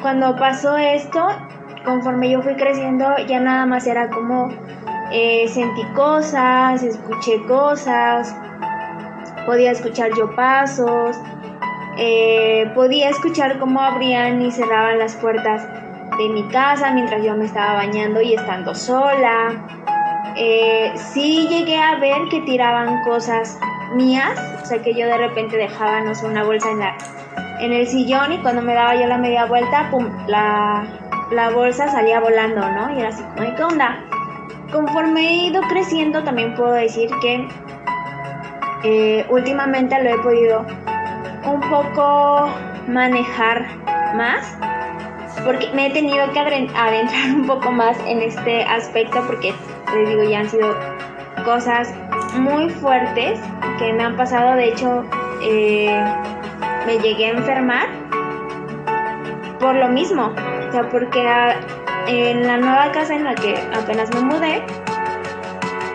[0.01, 1.27] cuando pasó esto,
[1.85, 4.49] conforme yo fui creciendo, ya nada más era como
[5.11, 8.35] eh, sentí cosas, escuché cosas,
[9.45, 11.19] podía escuchar yo pasos,
[12.01, 15.67] eh, podía escuchar cómo abrían y cerraban las puertas
[16.17, 19.67] de mi casa mientras yo me estaba bañando y estando sola.
[20.37, 23.59] Eh, sí llegué a ver que tiraban cosas
[23.95, 26.95] mías, o sea que yo de repente dejaba, no sé, una bolsa en, la,
[27.59, 30.85] en el sillón y cuando me daba yo la media vuelta, pum, la,
[31.31, 32.95] la bolsa salía volando, ¿no?
[32.95, 34.05] Y era así como, ¿qué onda?
[34.71, 37.45] Conforme he ido creciendo, también puedo decir que
[38.85, 40.65] eh, últimamente lo he podido
[41.49, 42.49] un poco
[42.87, 43.65] manejar
[44.15, 44.57] más
[45.43, 46.89] porque me he tenido que adentrar
[47.35, 49.53] un poco más en este aspecto porque
[49.93, 50.75] les digo ya han sido
[51.45, 51.93] cosas
[52.37, 53.39] muy fuertes
[53.79, 54.55] que me han pasado.
[54.55, 55.03] De hecho
[55.41, 56.03] eh,
[56.85, 57.87] me llegué a enfermar
[59.59, 60.33] por lo mismo
[60.67, 61.21] o sea porque
[62.07, 64.63] en la nueva casa en la que apenas me mudé,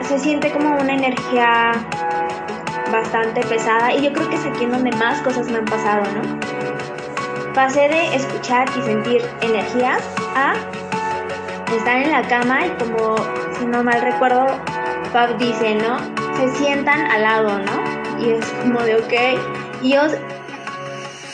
[0.02, 1.72] se siente como una energía
[2.94, 6.02] bastante pesada y yo creo que es aquí en donde más cosas me han pasado,
[6.14, 6.40] ¿no?
[7.52, 9.98] Pasé de escuchar y sentir energía
[10.36, 10.54] a
[11.76, 13.16] estar en la cama y como,
[13.58, 14.46] si no mal recuerdo,
[15.12, 15.98] Pab dice, ¿no?
[16.36, 18.24] Se sientan al lado, ¿no?
[18.24, 19.82] Y es como de, ok.
[19.82, 20.02] Y yo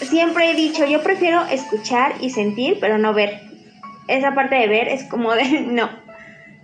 [0.02, 3.50] siempre he dicho, yo prefiero escuchar y sentir, pero no ver
[4.08, 5.88] esa parte de ver es como de no,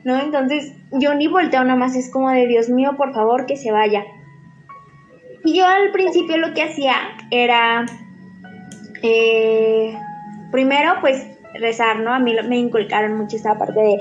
[0.04, 0.20] ¿no?
[0.20, 3.72] Entonces yo ni volteo nada más, es como de Dios mío, por favor, que se
[3.72, 4.04] vaya.
[5.54, 6.94] Yo al principio lo que hacía
[7.30, 7.86] era,
[9.02, 9.96] eh,
[10.50, 12.12] primero pues rezar, ¿no?
[12.12, 13.98] A mí me inculcaron mucho esta parte de,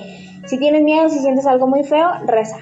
[0.48, 2.58] si tienes miedo, si sientes algo muy feo, reza.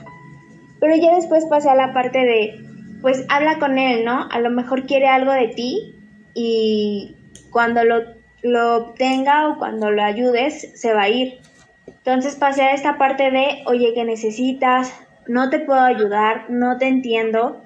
[0.79, 2.59] Pero ya después pasé a la parte de,
[3.01, 4.27] pues habla con él, ¿no?
[4.29, 5.95] A lo mejor quiere algo de ti
[6.33, 7.15] y
[7.51, 11.39] cuando lo lo obtenga o cuando lo ayudes, se va a ir.
[11.87, 14.93] Entonces pasé a esta parte de, oye, ¿qué necesitas?
[15.27, 17.62] No te puedo ayudar, no te entiendo.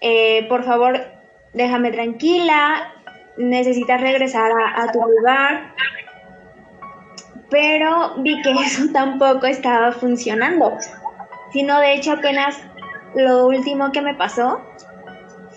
[0.00, 1.00] Eh, por favor,
[1.52, 2.92] déjame tranquila,
[3.36, 5.74] necesitas regresar a, tu lugar.
[7.50, 10.76] Pero vi que eso tampoco estaba funcionando.
[11.52, 12.62] Sino de hecho apenas
[13.14, 14.60] lo último que me pasó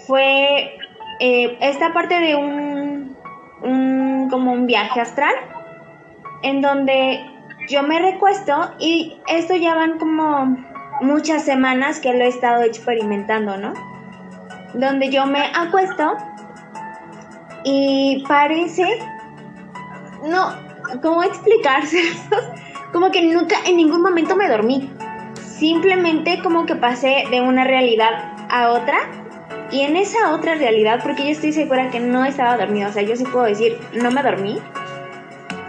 [0.08, 0.78] fue
[1.20, 2.82] eh, esta parte de un
[3.62, 5.34] un, como un viaje astral
[6.44, 7.20] en donde
[7.68, 10.58] yo me recuesto y esto ya van como
[11.02, 13.74] muchas semanas que lo he estado experimentando, ¿no?
[14.74, 16.16] Donde yo me acuesto
[17.64, 18.86] y parece,
[20.24, 20.54] no,
[21.02, 22.02] ¿cómo explicarse?
[22.94, 24.92] como que nunca, en ningún momento me dormí.
[25.44, 28.98] Simplemente como que pasé de una realidad a otra
[29.72, 33.04] y en esa otra realidad, porque yo estoy segura que no estaba dormida, o sea,
[33.04, 34.60] yo sí puedo decir, no me dormí,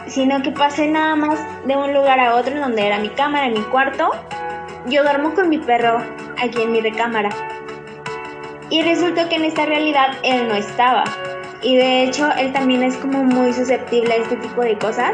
[0.06, 3.62] sino que pasé nada más de un lugar a otro, donde era mi cámara, mi
[3.62, 4.10] cuarto.
[4.86, 5.98] Yo duermo con mi perro
[6.42, 7.30] aquí en mi recámara.
[8.72, 11.04] Y resultó que en esta realidad él no estaba.
[11.60, 15.12] Y de hecho, él también es como muy susceptible a este tipo de cosas.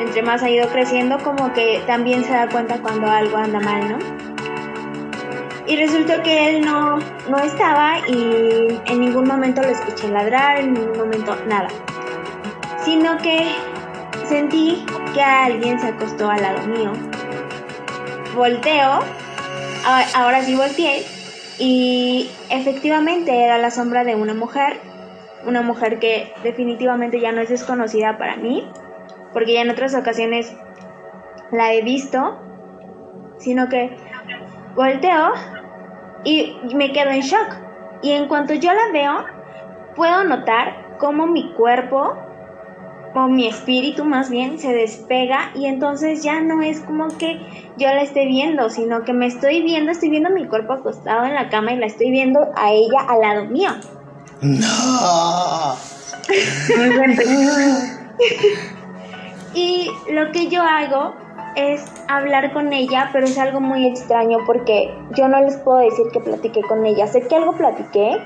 [0.00, 3.90] Entre más ha ido creciendo, como que también se da cuenta cuando algo anda mal,
[3.90, 3.98] ¿no?
[5.66, 6.96] Y resultó que él no,
[7.28, 11.68] no estaba y en ningún momento lo escuché ladrar, en ningún momento nada.
[12.86, 13.54] Sino que
[14.26, 14.82] sentí
[15.12, 16.92] que alguien se acostó al lado mío.
[18.34, 19.00] Volteo,
[20.14, 21.04] ahora sí volteé,
[21.58, 24.80] y efectivamente era la sombra de una mujer,
[25.46, 28.68] una mujer que definitivamente ya no es desconocida para mí,
[29.32, 30.54] porque ya en otras ocasiones
[31.50, 32.40] la he visto,
[33.38, 33.96] sino que
[34.74, 35.32] volteo
[36.24, 37.56] y me quedo en shock.
[38.02, 39.24] Y en cuanto yo la veo,
[39.94, 42.16] puedo notar cómo mi cuerpo,
[43.14, 47.38] o mi espíritu más bien, se despega y entonces ya no es como que
[47.76, 51.34] yo la esté viendo, sino que me estoy viendo, estoy viendo mi cuerpo acostado en
[51.34, 53.70] la cama y la estoy viendo a ella al lado mío.
[54.40, 55.76] No.
[59.54, 61.14] y lo que yo hago
[61.54, 66.06] es hablar con ella, pero es algo muy extraño porque yo no les puedo decir
[66.12, 67.06] que platiqué con ella.
[67.06, 68.16] Sé que algo platiqué,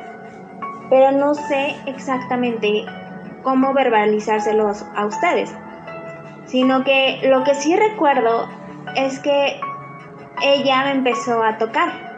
[0.88, 2.86] pero no sé exactamente
[3.42, 5.54] cómo verbalizárselos a ustedes.
[6.46, 8.48] Sino que lo que sí recuerdo
[8.96, 9.60] es que
[10.42, 12.08] ella me empezó a tocar.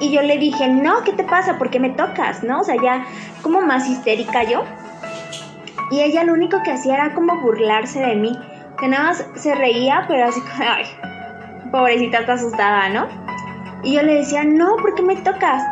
[0.00, 1.56] Y yo le dije, no, ¿qué te pasa?
[1.56, 2.42] ¿Por qué me tocas?
[2.42, 2.60] ¿No?
[2.60, 3.06] O sea, ya
[3.42, 4.64] como más histérica yo.
[5.90, 8.32] Y ella lo único que hacía era como burlarse de mí
[8.78, 10.84] que nada más se reía, pero así como, ay,
[11.70, 13.06] pobrecita, está asustada, ¿no?
[13.82, 15.62] Y yo le decía, no, ¿por qué me tocas?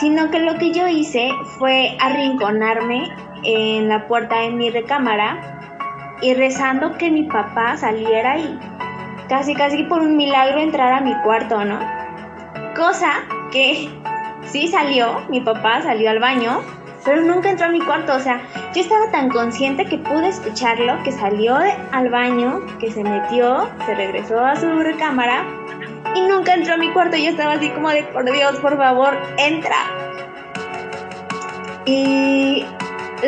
[0.00, 3.08] Sino que lo que yo hice fue arrinconarme
[3.46, 5.58] en la puerta de mi recámara
[6.20, 8.58] y rezando que mi papá saliera y
[9.28, 11.78] casi casi por un milagro entrara a mi cuarto, ¿no?
[12.74, 13.12] Cosa
[13.52, 13.88] que
[14.46, 16.60] sí salió, mi papá salió al baño,
[17.04, 18.40] pero nunca entró a mi cuarto, o sea,
[18.74, 21.56] yo estaba tan consciente que pude escucharlo, que salió
[21.92, 25.44] al baño, que se metió, se regresó a su recámara
[26.14, 27.16] y nunca entró a mi cuarto.
[27.16, 29.76] Yo estaba así como de, por Dios, por favor, entra.
[31.84, 32.66] Y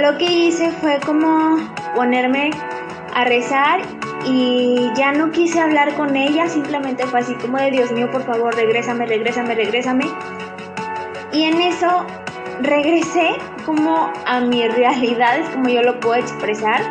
[0.02, 1.56] lo que hice fue como
[1.94, 2.50] ponerme
[3.14, 3.80] a rezar
[4.24, 8.24] y ya no quise hablar con ella, simplemente fue así como de Dios mío, por
[8.24, 10.06] favor, regrésame, regrésame, regrésame.
[11.32, 12.06] Y en eso
[12.60, 16.82] regresé como a mi realidad, es como yo lo puedo expresar.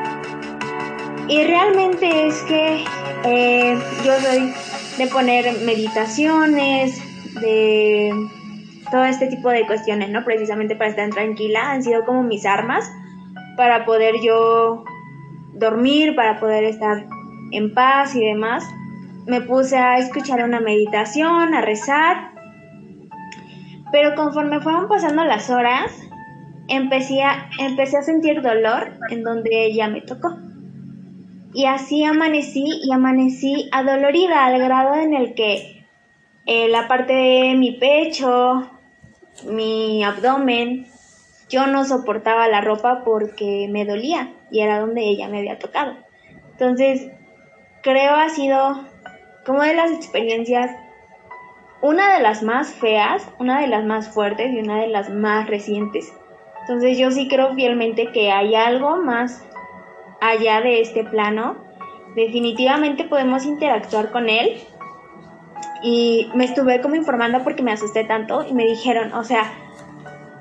[1.28, 2.86] Y realmente es que
[3.26, 4.54] eh, yo soy
[4.98, 7.02] de poner meditaciones,
[7.42, 8.30] de
[8.92, 10.24] todo este tipo de cuestiones, ¿no?
[10.24, 12.92] Precisamente para estar tranquila, han sido como mis armas
[13.56, 14.84] para poder yo
[15.54, 17.06] dormir, para poder estar
[17.52, 18.64] en paz y demás.
[19.26, 22.38] Me puse a escuchar una meditación, a rezar
[23.92, 25.92] pero conforme fueron pasando las horas,
[26.68, 30.36] empecé a, empecé a sentir dolor en donde ella me tocó.
[31.54, 35.86] Y así amanecí y amanecí adolorida al grado en el que
[36.46, 38.70] eh, la parte de mi pecho,
[39.46, 40.88] mi abdomen,
[41.50, 45.96] yo no soportaba la ropa porque me dolía y era donde ella me había tocado.
[46.52, 47.12] Entonces,
[47.84, 48.84] creo ha sido
[49.46, 50.72] como de las experiencias
[51.82, 55.48] una de las más feas, una de las más fuertes y una de las más
[55.48, 56.14] recientes.
[56.62, 59.46] Entonces yo sí creo fielmente que hay algo más
[60.20, 61.56] allá de este plano.
[62.16, 64.60] Definitivamente podemos interactuar con él.
[65.84, 69.52] Y me estuve como informando porque me asusté tanto y me dijeron, o sea,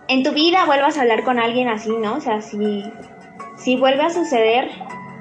[0.09, 2.15] en tu vida vuelvas a hablar con alguien así, ¿no?
[2.15, 2.85] O sea, si,
[3.57, 4.71] si vuelve a suceder,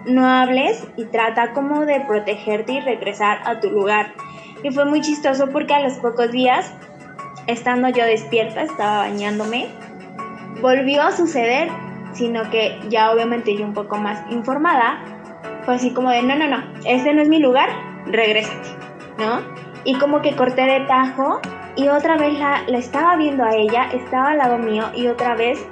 [0.05, 4.13] no hables y trata como de protegerte y regresar a tu lugar.
[4.63, 6.72] Y fue muy chistoso porque a los pocos días,
[7.47, 9.68] estando yo despierta, estaba bañándome,
[10.61, 11.70] volvió a suceder,
[12.13, 15.03] sino que ya obviamente yo un poco más informada,
[15.63, 17.70] fue así como de, no, no, no, este no es mi lugar,
[18.05, 18.70] regrésate,
[19.18, 19.64] ¿no?
[19.86, 21.39] Y como que corté de tajo
[21.75, 25.65] y otra vez la, estaba viendo a ella, estaba al lado mío y otra vez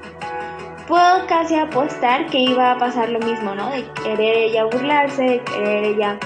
[0.88, 3.70] puedo casi apostar que iba a pasar lo mismo, ¿no?
[3.70, 6.20] De querer ella burlarse, de querer ella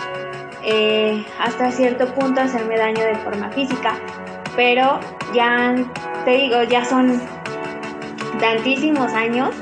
[0.64, 3.96] eh, hasta cierto punto hacerme daño de forma física.
[4.56, 5.00] Pero
[5.34, 5.76] ya,
[6.26, 7.22] te digo, ya son
[8.40, 9.56] tantísimos años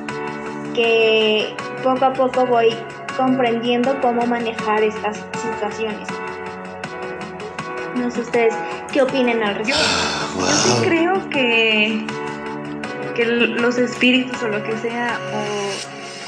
[0.74, 1.54] que
[1.84, 2.76] poco a poco voy
[3.18, 6.08] comprendiendo cómo manejar estas situaciones.
[7.96, 8.54] No sé ustedes
[8.92, 9.82] qué opinen al respecto.
[10.40, 12.06] Yo, sí creo que,
[13.16, 15.18] que los espíritus o lo que sea,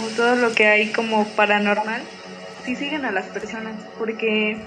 [0.03, 2.01] o todo lo que hay como paranormal,
[2.63, 4.57] sí siguen a las personas, porque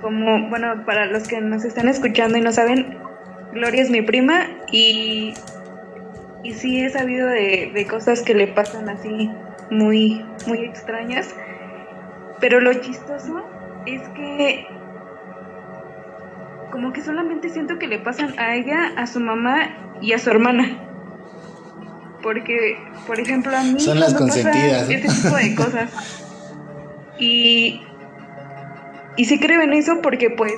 [0.00, 2.98] como, bueno, para los que nos están escuchando y no saben,
[3.52, 5.34] Gloria es mi prima y,
[6.42, 9.30] y sí he sabido de, de cosas que le pasan así
[9.70, 11.34] muy, muy extrañas,
[12.40, 13.44] pero lo chistoso
[13.86, 14.66] es que
[16.70, 20.30] como que solamente siento que le pasan a ella, a su mamá y a su
[20.30, 20.86] hermana.
[22.22, 24.88] Porque, por ejemplo, a mí son las consentidas.
[24.88, 26.26] Ese tipo de cosas.
[27.22, 27.82] Y,
[29.18, 30.54] y sí creo en eso porque pues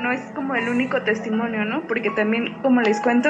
[0.00, 1.86] no es como el único testimonio, ¿no?
[1.86, 3.28] Porque también, como les cuento,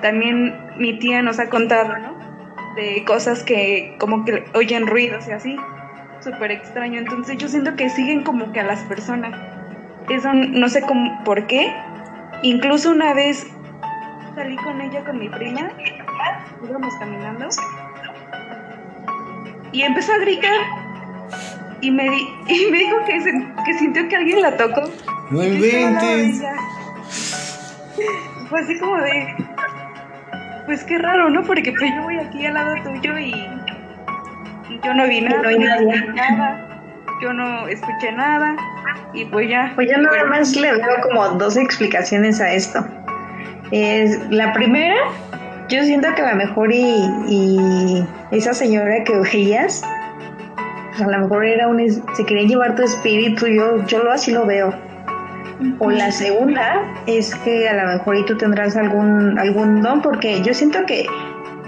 [0.00, 2.18] también mi tía nos ha contado, ¿no?
[2.74, 5.56] De cosas que como que oyen ruidos y así,
[6.20, 6.98] súper extraño.
[6.98, 9.38] Entonces yo siento que siguen como que a las personas.
[10.08, 11.74] Eso no sé cómo, por qué,
[12.42, 13.46] Incluso una vez
[14.34, 15.70] salí con ella, con mi prima,
[16.68, 17.48] íbamos caminando.
[19.72, 20.52] Y empezó a gritar.
[21.80, 24.82] Y me, di- y me dijo que, se- que sintió que alguien la tocó.
[25.30, 26.42] No inventes.
[28.50, 29.34] Fue así como de,
[30.66, 31.42] pues qué raro, ¿no?
[31.44, 33.30] Porque pues yo voy aquí al lado tuyo y,
[34.84, 36.73] yo no vi nada, no escuché nada,
[37.22, 38.56] yo no escuché nada
[39.12, 39.72] y pues ya.
[39.74, 42.84] Pues yo nada más le veo como dos explicaciones a esto.
[43.70, 44.94] Es, la primera,
[45.68, 49.82] yo siento que a lo mejor y, y esa señora que veías,
[50.90, 51.80] pues a lo mejor era un,
[52.14, 54.74] se quería llevar tu espíritu, yo, yo lo así lo veo.
[55.78, 60.42] O la segunda es que a lo mejor y tú tendrás algún, algún don, porque
[60.42, 61.06] yo siento que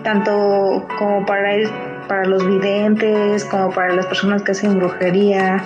[0.02, 1.70] tanto como para, el-
[2.06, 5.62] para los videntes, como para las personas que hacen brujería,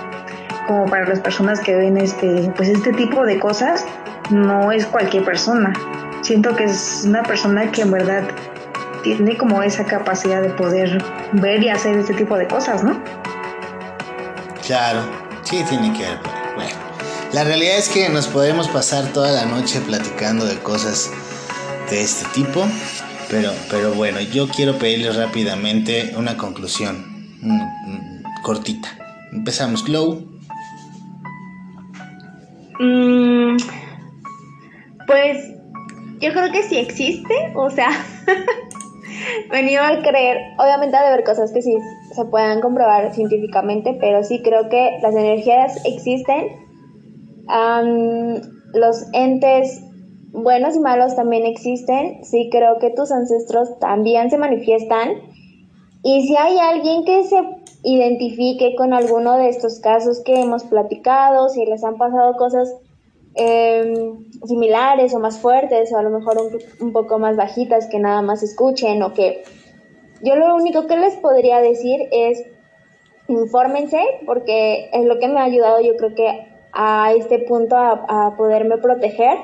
[0.67, 3.85] como para las personas que ven este, pues este tipo de cosas,
[4.29, 5.73] no es cualquier persona.
[6.21, 8.23] Siento que es una persona que en verdad
[9.03, 13.01] tiene como esa capacidad de poder ver y hacer este tipo de cosas, ¿no?
[14.65, 15.01] Claro,
[15.43, 16.19] sí tiene que ver.
[16.55, 16.75] Bueno,
[17.33, 21.09] la realidad es que nos podemos pasar toda la noche platicando de cosas
[21.89, 22.65] de este tipo,
[23.31, 26.97] pero, pero bueno, yo quiero pedirles rápidamente una conclusión
[27.41, 28.89] mm, mm, cortita.
[29.31, 30.21] Empezamos, Glow.
[32.77, 33.55] Mm,
[35.07, 35.47] pues
[36.19, 37.89] yo creo que sí existe, o sea,
[39.51, 41.73] venido a creer, obviamente ha de haber cosas que sí
[42.13, 46.47] se puedan comprobar científicamente, pero sí creo que las energías existen,
[47.47, 48.41] Am,
[48.73, 49.81] los entes
[50.33, 55.09] buenos y malos también existen, sí creo que tus ancestros también se manifiestan.
[56.03, 57.37] Y si hay alguien que se
[57.83, 62.73] identifique con alguno de estos casos que hemos platicado, si les han pasado cosas
[63.35, 64.13] eh,
[64.45, 66.37] similares o más fuertes o a lo mejor
[66.79, 69.43] un, poco más bajitas que nada más escuchen o que
[70.21, 72.43] yo lo único que les podría decir es
[73.29, 78.35] infórmense porque es lo que me ha ayudado yo creo que a este punto a
[78.37, 79.37] poderme proteger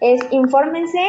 [0.00, 1.00] es infórmense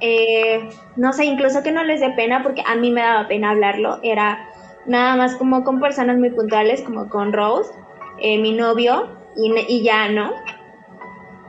[0.00, 3.50] eh, no sé, incluso que no les dé pena, porque a mí me daba pena
[3.50, 4.48] hablarlo, era
[4.86, 7.72] nada más como con personas muy puntuales, como con Rose,
[8.18, 10.32] eh, mi novio, y, y ya, ¿no?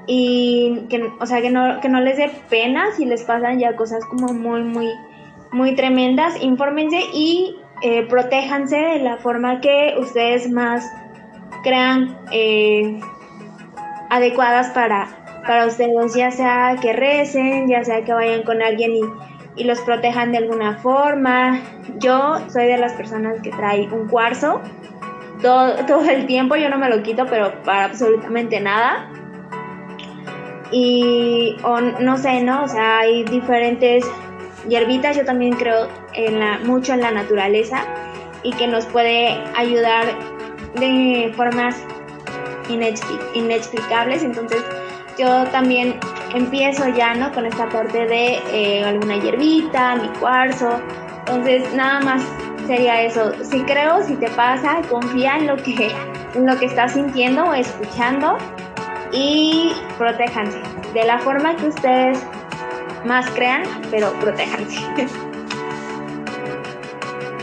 [0.07, 3.75] Y que, o sea, que no, que no les dé pena si les pasan ya
[3.75, 4.89] cosas como muy, muy,
[5.51, 10.89] muy tremendas, infórmense y eh, protéjanse de la forma que ustedes más
[11.63, 12.99] crean eh,
[14.09, 19.01] adecuadas para, para ustedes, ya sea que recen, ya sea que vayan con alguien y,
[19.55, 21.59] y los protejan de alguna forma.
[21.97, 24.61] Yo soy de las personas que trae un cuarzo
[25.41, 29.09] todo, todo el tiempo, yo no me lo quito, pero para absolutamente nada.
[30.71, 31.55] Y,
[31.99, 32.63] no sé, ¿no?
[32.63, 34.03] O sea, hay diferentes
[34.67, 37.85] hierbitas, yo también creo en la, mucho en la naturaleza
[38.43, 40.05] y que nos puede ayudar
[40.79, 41.77] de formas
[42.67, 44.23] inexpli- inexplicables.
[44.23, 44.65] Entonces,
[45.17, 45.99] yo también
[46.33, 47.31] empiezo ya, ¿no?
[47.31, 50.81] Con esta parte de eh, alguna hierbita, mi cuarzo.
[51.19, 52.23] Entonces, nada más
[52.67, 53.31] sería eso.
[53.43, 55.91] Si creo, si te pasa, confía en lo que,
[56.33, 58.37] en lo que estás sintiendo o escuchando
[59.11, 60.59] y protéjanse.
[60.93, 62.19] De la forma que ustedes
[63.05, 64.79] más crean, pero protéjanse.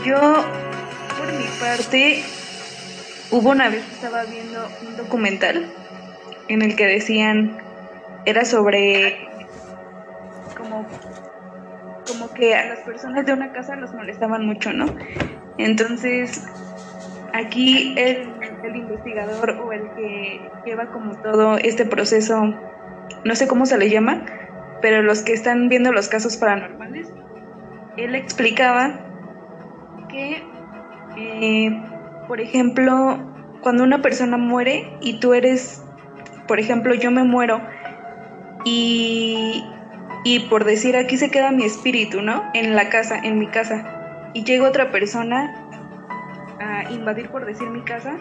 [0.05, 0.19] Yo,
[1.17, 2.23] por mi parte,
[3.31, 5.71] hubo una vez que estaba viendo un documental
[6.47, 7.57] en el que decían,
[8.25, 9.27] era sobre
[10.57, 10.85] como,
[12.07, 14.85] como que a las personas de una casa los molestaban mucho, ¿no?
[15.57, 16.45] Entonces,
[17.33, 18.29] aquí el,
[18.63, 22.53] el investigador o el que lleva como todo este proceso,
[23.23, 24.25] no sé cómo se le llama,
[24.81, 27.11] pero los que están viendo los casos paranormales,
[27.97, 28.99] él explicaba
[30.09, 30.43] que,
[31.17, 31.83] eh,
[32.27, 33.19] por ejemplo,
[33.61, 35.82] cuando una persona muere y tú eres,
[36.47, 37.61] por ejemplo, yo me muero
[38.65, 39.63] y,
[40.23, 42.43] y por decir aquí se queda mi espíritu, ¿no?
[42.53, 45.53] En la casa, en mi casa, y llega otra persona
[46.59, 48.17] a invadir, por decir mi casa,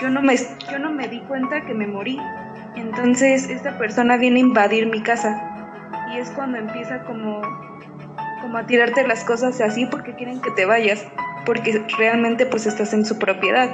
[0.00, 0.36] yo no me,
[0.70, 2.18] yo no me di cuenta que me morí.
[2.74, 5.40] Entonces esta persona viene a invadir mi casa
[6.12, 7.40] y es cuando empieza como
[8.42, 11.06] como a tirarte las cosas así porque quieren que te vayas,
[11.44, 13.70] porque realmente pues estás en su propiedad.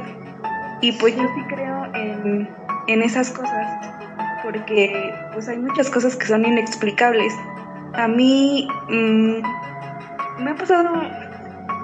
[0.80, 2.48] Y pues yo sí creo en,
[2.86, 3.96] en esas cosas,
[4.42, 7.32] porque pues hay muchas cosas que son inexplicables.
[7.94, 10.90] A mí mm, me ha pasado,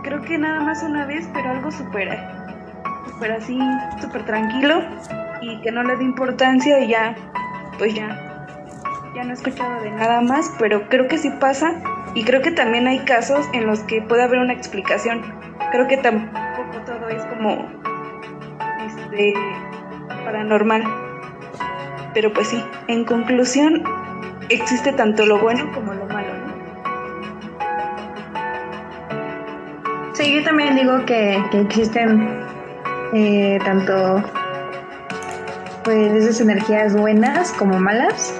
[0.02, 2.18] creo que nada más una vez, pero algo súper,
[3.06, 3.58] súper así,
[4.00, 4.82] súper tranquilo
[5.40, 7.14] y que no le dé importancia y ya,
[7.78, 8.08] pues ya,
[9.14, 11.74] ya no he escuchado de nada más, pero creo que sí pasa
[12.14, 15.22] y creo que también hay casos en los que puede haber una explicación.
[15.70, 17.68] Creo que tampoco todo es como
[18.86, 19.34] este
[20.28, 20.84] paranormal.
[22.12, 23.82] Pero pues sí, en conclusión,
[24.50, 26.58] existe tanto lo bueno como lo malo, ¿no?
[30.12, 32.28] Sí, yo también digo que, existen
[33.14, 34.22] eh, tanto
[35.84, 38.38] pues esas energías buenas como malas.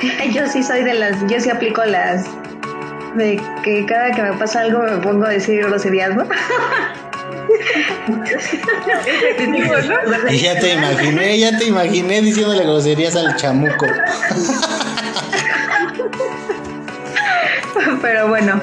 [0.32, 2.26] yo sí soy de las, yo sí aplico las
[3.14, 6.24] de que cada que me pasa algo me pongo a decir groserías, ¿no?
[10.30, 13.86] Y ya te imaginé, ya te imaginé diciéndole groserías al chamuco.
[18.02, 18.60] Pero bueno,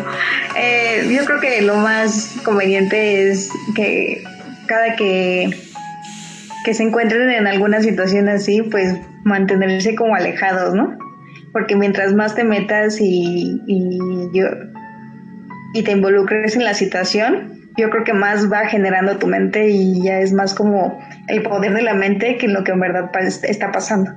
[0.57, 4.23] eh, yo creo que lo más conveniente es que
[4.65, 5.49] cada que,
[6.65, 10.97] que se encuentren en alguna situación así, pues mantenerse como alejados, ¿no?
[11.51, 13.99] Porque mientras más te metas y, y,
[14.33, 14.47] yo,
[15.73, 20.01] y te involucres en la situación, yo creo que más va generando tu mente y
[20.01, 23.11] ya es más como el poder de la mente que lo que en verdad
[23.43, 24.11] está pasando.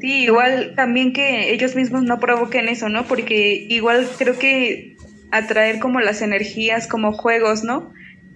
[0.00, 3.04] Sí, igual también que ellos mismos no provoquen eso, ¿no?
[3.04, 4.96] Porque igual creo que
[5.30, 7.92] atraer como las energías, como juegos, ¿no?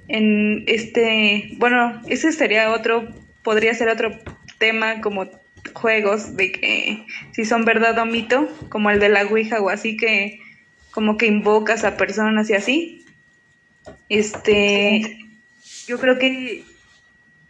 [0.08, 3.08] En este, bueno, ese sería otro,
[3.42, 4.10] podría ser otro
[4.58, 5.26] tema como
[5.74, 9.96] juegos de que si son verdad o mito, como el de la Ouija o así
[9.96, 10.40] que
[10.90, 12.99] como que invocas a personas y así.
[14.10, 15.18] Este,
[15.86, 16.64] yo creo que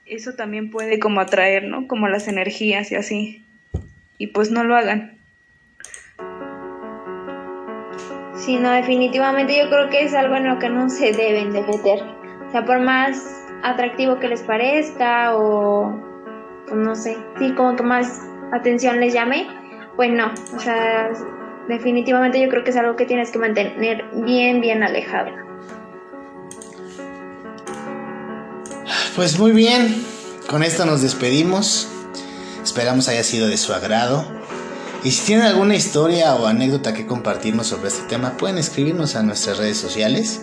[0.04, 1.88] eso también puede como atraer, ¿no?
[1.88, 3.44] Como las energías y así.
[4.18, 5.16] Y pues no lo hagan.
[8.34, 11.62] Sí, no, definitivamente yo creo que es algo en lo que no se deben de
[11.62, 12.02] meter.
[12.46, 15.98] O sea, por más atractivo que les parezca o,
[16.66, 18.20] pues no sé, sí, como que más
[18.52, 19.46] atención les llame,
[19.96, 20.32] pues no.
[20.54, 21.10] O sea,
[21.68, 25.49] definitivamente yo creo que es algo que tienes que mantener bien, bien alejado.
[29.16, 30.06] Pues muy bien,
[30.46, 31.88] con esto nos despedimos.
[32.62, 34.24] Esperamos haya sido de su agrado.
[35.02, 39.24] Y si tienen alguna historia o anécdota que compartirnos sobre este tema, pueden escribirnos a
[39.24, 40.42] nuestras redes sociales.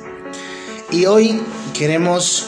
[0.92, 1.42] Y hoy
[1.74, 2.48] queremos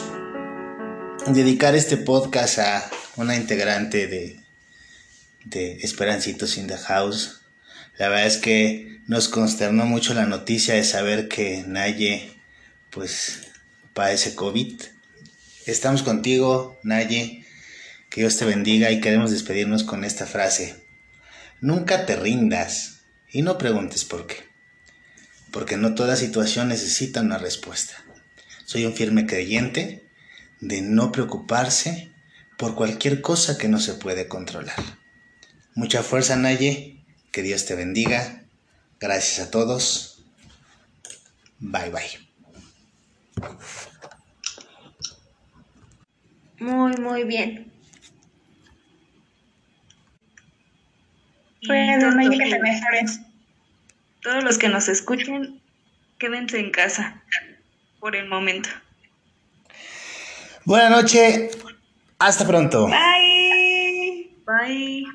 [1.26, 4.40] dedicar este podcast a una integrante de,
[5.46, 7.42] de Esperancitos in the House.
[7.98, 12.34] La verdad es que nos consternó mucho la noticia de saber que Naye
[12.90, 13.48] pues
[13.94, 14.82] padece COVID.
[15.66, 17.46] Estamos contigo, Naye.
[18.10, 20.76] Que Dios te bendiga y queremos despedirnos con esta frase.
[21.62, 23.02] Nunca te rindas
[23.32, 24.38] y no preguntes por qué.
[25.52, 27.94] Porque no toda situación necesita una respuesta.
[28.66, 30.08] Soy un firme creyente
[30.60, 32.12] de no preocuparse
[32.58, 34.76] por cualquier cosa que no se puede controlar.
[35.76, 37.06] Mucha fuerza, Naye.
[37.32, 38.44] Que Dios te bendiga.
[39.00, 40.24] Gracias a todos.
[41.60, 42.30] Bye bye.
[46.60, 47.72] Muy, muy bien.
[51.66, 53.20] Pues no hay que te mejores.
[54.22, 55.62] Todos los que nos escuchen,
[56.18, 57.22] quédense en casa
[58.00, 58.70] por el momento.
[60.66, 61.58] Buenas noches.
[62.18, 62.88] Hasta pronto.
[62.88, 64.36] Bye.
[64.46, 65.06] Bye.